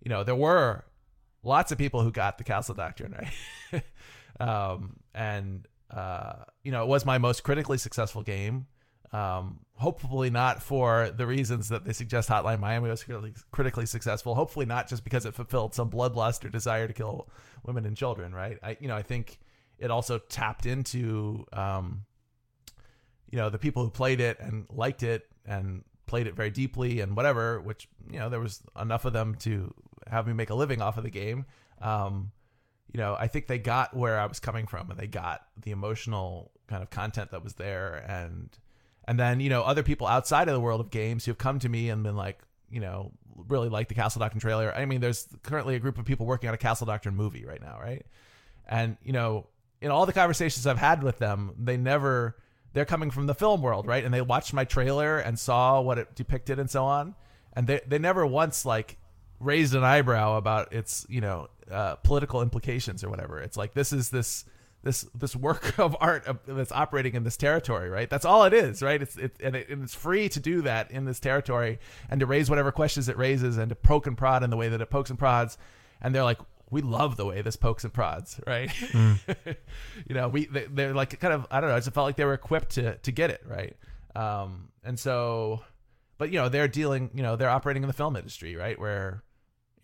[0.00, 0.84] you know there were
[1.42, 3.14] lots of people who got the castle doctrine
[3.72, 3.82] right?
[4.40, 8.66] Um, and uh, you know it was my most critically successful game
[9.12, 13.04] um, hopefully not for the reasons that they suggest Hotline Miami was
[13.50, 14.34] critically, successful.
[14.34, 17.28] Hopefully not just because it fulfilled some bloodlust or desire to kill
[17.64, 18.34] women and children.
[18.34, 18.58] Right?
[18.62, 19.38] I, you know, I think
[19.78, 22.04] it also tapped into, um,
[23.30, 27.00] you know, the people who played it and liked it and played it very deeply
[27.00, 27.60] and whatever.
[27.60, 29.72] Which you know, there was enough of them to
[30.06, 31.46] have me make a living off of the game.
[31.80, 32.32] Um,
[32.92, 35.70] you know, I think they got where I was coming from and they got the
[35.70, 38.50] emotional kind of content that was there and
[39.08, 41.58] and then, you know, other people outside of the world of games who have come
[41.60, 42.38] to me and been like,
[42.70, 43.10] you know,
[43.48, 44.70] really like the Castle Doctrine trailer.
[44.76, 47.62] I mean, there's currently a group of people working on a Castle Doctrine movie right
[47.62, 48.04] now, right?
[48.66, 49.46] And, you know,
[49.80, 52.36] in all the conversations I've had with them, they never
[52.74, 54.04] they're coming from the film world, right?
[54.04, 57.14] And they watched my trailer and saw what it depicted and so on.
[57.54, 58.98] And they they never once like
[59.40, 63.40] raised an eyebrow about its, you know, uh, political implications or whatever.
[63.40, 64.44] It's like this is this
[64.82, 68.08] this this work of art that's operating in this territory, right?
[68.08, 69.00] That's all it is, right?
[69.00, 72.26] It's it, and, it, and it's free to do that in this territory and to
[72.26, 74.90] raise whatever questions it raises and to poke and prod in the way that it
[74.90, 75.58] pokes and prods.
[76.00, 76.38] And they're like,
[76.70, 78.70] we love the way this pokes and prods, right?
[78.92, 81.76] you know, we they, they're like kind of I don't know.
[81.76, 83.76] I just felt like they were equipped to to get it right.
[84.14, 85.62] Um, and so,
[86.18, 87.10] but you know, they're dealing.
[87.14, 88.78] You know, they're operating in the film industry, right?
[88.78, 89.22] Where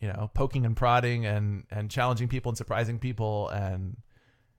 [0.01, 3.97] you know, poking and prodding and and challenging people and surprising people and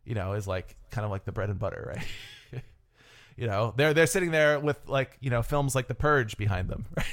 [0.05, 2.63] you know is like kind of like the bread and butter, right?
[3.37, 6.69] you know, they're they're sitting there with like you know films like The Purge behind
[6.69, 7.05] them, right?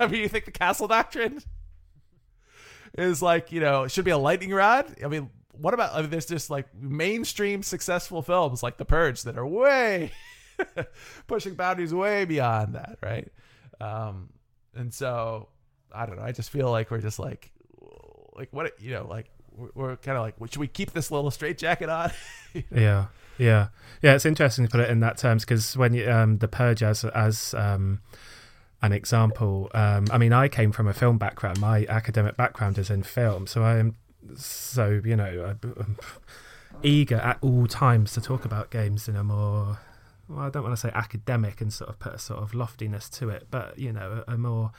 [0.00, 1.40] I mean, you think the Castle Doctrine
[2.96, 4.94] is like you know should be a lightning rod?
[5.04, 9.22] I mean, what about I mean, there's just like mainstream successful films like The Purge
[9.22, 10.12] that are way
[11.26, 13.30] pushing boundaries way beyond that, right?
[13.80, 14.30] Um,
[14.74, 15.48] and so
[15.92, 16.22] I don't know.
[16.22, 17.52] I just feel like we're just like
[18.34, 19.30] like what you know like
[19.74, 22.10] we're, kind of like should we keep this little straight jacket on?
[22.70, 23.68] Yeah, yeah,
[24.00, 24.14] yeah.
[24.14, 27.04] It's interesting to put it in that terms because when you, um, the purge as
[27.04, 28.00] as um,
[28.80, 31.60] an example, um, I mean, I came from a film background.
[31.60, 33.96] My academic background is in film, so I am
[34.36, 35.96] so you know I'm
[36.84, 39.78] eager at all times to talk about games in a more
[40.28, 43.08] well, I don't want to say academic and sort of put a sort of loftiness
[43.10, 44.72] to it, but you know, a, a more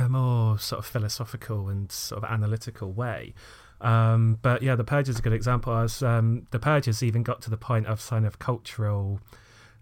[0.00, 3.34] a more sort of philosophical and sort of analytical way.
[3.80, 5.74] Um, but yeah, the Purge is a good example.
[5.74, 9.20] As um, the Purge has even got to the point of sign of cultural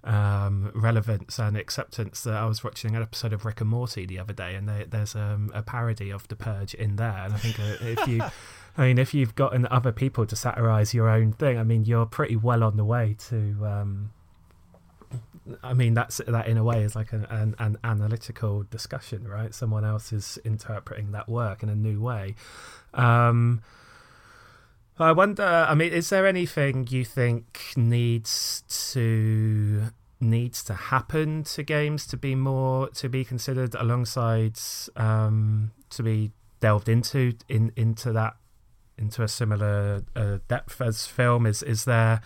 [0.04, 2.22] um, relevance and acceptance.
[2.22, 4.84] That I was watching an episode of Rick and Morty the other day, and they,
[4.88, 7.24] there's um, a parody of the Purge in there.
[7.24, 8.22] And I think uh, if you,
[8.76, 12.06] I mean, if you've gotten other people to satirize your own thing, I mean, you're
[12.06, 13.56] pretty well on the way to.
[15.62, 19.54] I mean, that's that in a way is like an, an, an analytical discussion, right?
[19.54, 22.34] Someone else is interpreting that work in a new way.
[22.94, 23.62] Um,
[24.98, 25.66] I wonder.
[25.68, 29.84] I mean, is there anything you think needs to
[30.20, 34.58] needs to happen to games to be more to be considered alongside
[34.96, 38.36] um, to be delved into in into that
[38.98, 41.46] into a similar uh, depth as film?
[41.46, 42.20] Is is there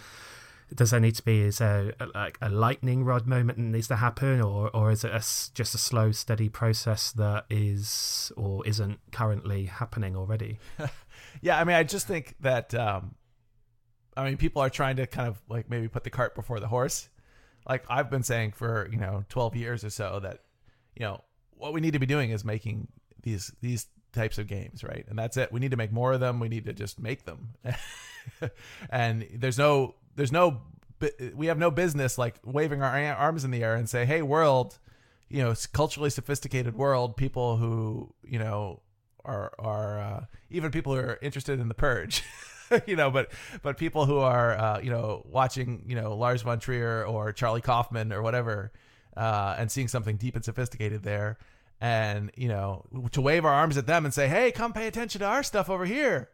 [0.75, 3.89] does there need to be is there a, like a lightning rod moment that needs
[3.89, 5.20] to happen, or or is it a,
[5.55, 10.59] just a slow, steady process that is or isn't currently happening already?
[11.41, 13.14] yeah, I mean, I just think that um,
[14.16, 16.68] I mean, people are trying to kind of like maybe put the cart before the
[16.68, 17.09] horse.
[17.68, 20.41] Like I've been saying for you know twelve years or so that
[20.95, 22.89] you know what we need to be doing is making
[23.23, 25.05] these these types of games, right?
[25.09, 25.53] And that's it.
[25.53, 26.39] We need to make more of them.
[26.39, 27.55] We need to just make them.
[28.91, 30.63] and there's no there's no
[31.35, 34.79] we have no business like waving our arms in the air and say, "Hey, world,
[35.29, 38.81] you know, culturally sophisticated world, people who you know
[39.25, 42.23] are are uh, even people who are interested in the purge."
[42.87, 43.33] you know, but
[43.63, 47.61] but people who are uh, you know watching you know Lars von Trier or Charlie
[47.61, 48.73] Kaufman or whatever,
[49.17, 51.39] uh, and seeing something deep and sophisticated there,
[51.81, 55.21] and you know to wave our arms at them and say, "Hey, come pay attention
[55.21, 56.31] to our stuff over here."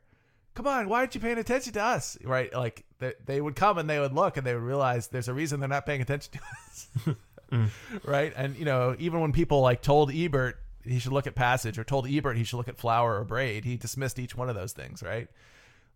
[0.59, 2.19] Come on, why aren't you paying attention to us?
[2.25, 2.53] Right?
[2.53, 5.35] Like they, they would come and they would look and they would realize there's a
[5.35, 6.89] reason they're not paying attention to us.
[7.53, 7.71] mm.
[8.05, 8.33] Right?
[8.37, 11.85] And you know, even when people like told Ebert he should look at Passage or
[11.85, 14.73] told Ebert he should look at Flower or Braid, he dismissed each one of those
[14.73, 15.29] things, right?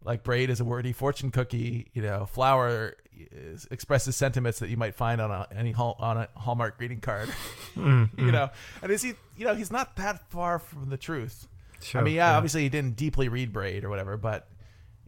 [0.04, 2.94] Like Braid is a wordy fortune cookie, you know, Flower
[3.32, 7.00] is, expresses sentiments that you might find on a any hall, on a Hallmark greeting
[7.00, 7.28] card.
[7.74, 8.32] mm, you mm.
[8.32, 8.50] know,
[8.80, 11.48] and is he, you know, he's not that far from the truth.
[11.80, 14.46] Sure, I mean, yeah, yeah, obviously he didn't deeply read Braid or whatever, but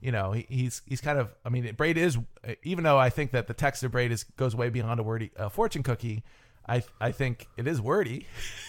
[0.05, 1.34] you know, he, he's he's kind of.
[1.46, 2.18] I mean, Braid is
[2.62, 5.30] even though I think that the text of Braid is goes way beyond a wordy
[5.38, 6.22] uh, fortune cookie.
[6.68, 8.26] I I think it is wordy.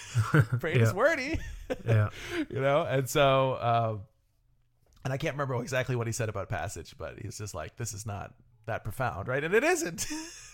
[0.60, 1.38] Braid is wordy.
[1.86, 2.10] yeah,
[2.50, 3.54] you know, and so.
[3.54, 3.98] Uh,
[5.04, 7.94] and I can't remember exactly what he said about passage, but he's just like, this
[7.94, 8.34] is not
[8.66, 9.44] that profound, right?
[9.44, 10.08] And it isn't.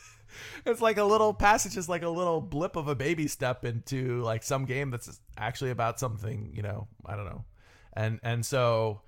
[0.65, 4.19] it's like a little passage is like a little blip of a baby step into
[4.23, 7.45] like some game that's actually about something, you know, I don't know.
[7.93, 8.99] And and so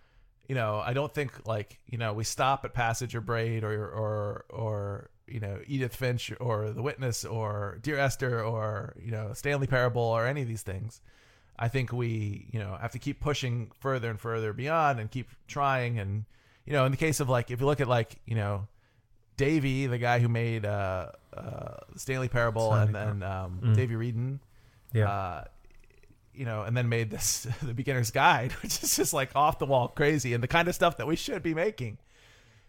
[0.47, 3.87] you know, I don't think like you know we stop at Passage or Braid or
[3.87, 9.33] or or you know Edith Finch or The Witness or Dear Esther or you know
[9.33, 11.01] Stanley Parable or any of these things.
[11.57, 15.29] I think we you know have to keep pushing further and further beyond and keep
[15.47, 16.25] trying and
[16.65, 18.67] you know in the case of like if you look at like you know
[19.37, 23.75] Davey, the guy who made uh, uh, Stanley Parable Stanley and then um, mm.
[23.75, 24.39] Davey Wreden,
[24.93, 25.09] yeah.
[25.09, 25.43] Uh,
[26.33, 29.65] you know, and then made this the beginner's guide, which is just like off the
[29.65, 31.97] wall crazy and the kind of stuff that we should be making.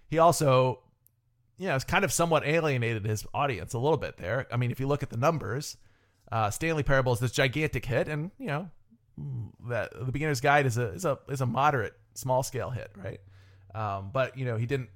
[0.06, 0.80] He also,
[1.58, 4.46] you know, it's kind of somewhat alienated his audience a little bit there.
[4.52, 5.76] I mean, if you look at the numbers,
[6.30, 8.70] uh, Stanley Parable is this gigantic hit, and you know,
[9.68, 13.20] that the beginner's guide is a is a is a moderate small scale hit, right?
[13.74, 14.90] Um, but you know, he didn't,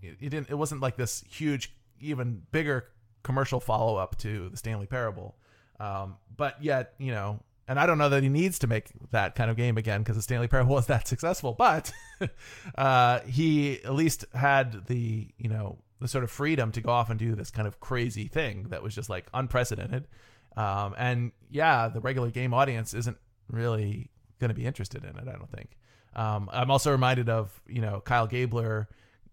[0.00, 0.50] he didn't.
[0.50, 2.88] It wasn't like this huge, even bigger
[3.22, 5.36] commercial follow up to the Stanley Parable.
[5.78, 7.40] Um, but yet, you know,
[7.72, 10.16] and I don't know that he needs to make that kind of game again because
[10.16, 11.54] the Stanley Parable was that successful.
[11.54, 11.90] But
[12.76, 17.08] uh, he at least had the you know the sort of freedom to go off
[17.08, 20.06] and do this kind of crazy thing that was just like unprecedented.
[20.54, 23.16] Um, and yeah, the regular game audience isn't
[23.48, 25.22] really going to be interested in it.
[25.26, 25.78] I don't think.
[26.14, 28.86] Um, I'm also reminded of you know Kyle Gabler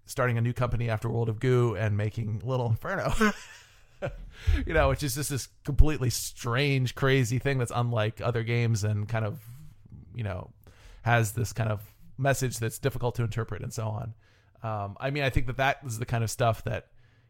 [0.05, 3.11] starting a new company after World of Goo and making Little Inferno.
[4.66, 9.08] you know, which is just this completely strange, crazy thing that's unlike other games and
[9.08, 9.39] kind of,
[10.14, 10.52] you know,
[11.02, 11.82] has this kind of
[12.18, 14.14] message that's difficult to interpret and so on.
[14.62, 16.88] Um, I mean, I think that that is the kind of stuff that,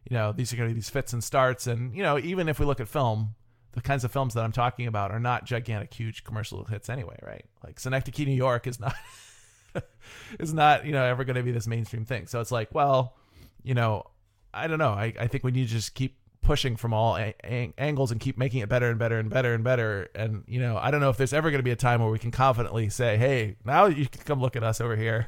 [0.10, 1.68] you know, these are going to be these fits and starts.
[1.68, 3.36] And, you know, even if we look at film,
[3.74, 7.18] the kinds of films that I'm talking about are not gigantic, huge commercial hits anyway,
[7.22, 7.46] right?
[7.64, 8.96] Like Synecdoche, New York is not
[10.40, 12.28] is not you know ever going to be this mainstream thing.
[12.28, 13.16] So it's like, well,
[13.64, 14.06] you know,
[14.54, 14.92] I don't know.
[14.92, 16.18] I, I think we need to just keep
[16.50, 19.64] pushing from all a- angles and keep making it better and better and better and
[19.64, 20.10] better.
[20.16, 22.10] And you know, I don't know if there's ever going to be a time where
[22.10, 25.28] we can confidently say, "Hey, now you can come look at us over here."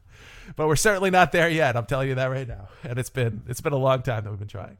[0.56, 1.74] but we're certainly not there yet.
[1.74, 2.68] I'm telling you that right now.
[2.84, 4.76] And it's been it's been a long time that we've been trying.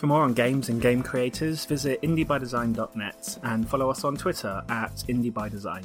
[0.00, 4.94] For more on games and game creators, visit indiebydesign.net and follow us on Twitter at
[5.10, 5.84] indiebydesign.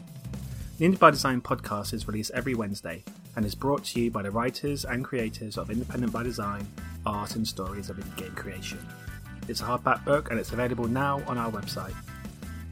[0.78, 3.03] The Indie by Design podcast is released every Wednesday
[3.36, 6.66] and is brought to you by the writers and creators of Independent by Design,
[7.05, 8.80] art and stories of indie game creation.
[9.49, 11.93] It's a hardback book and it's available now on our website.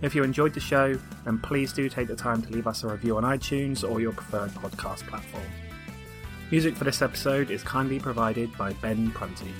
[0.02, 2.88] If you enjoyed the show, then please do take the time to leave us a
[2.88, 5.44] review on iTunes or your preferred podcast platform.
[6.52, 9.54] Music for this episode is kindly provided by Ben Prunty.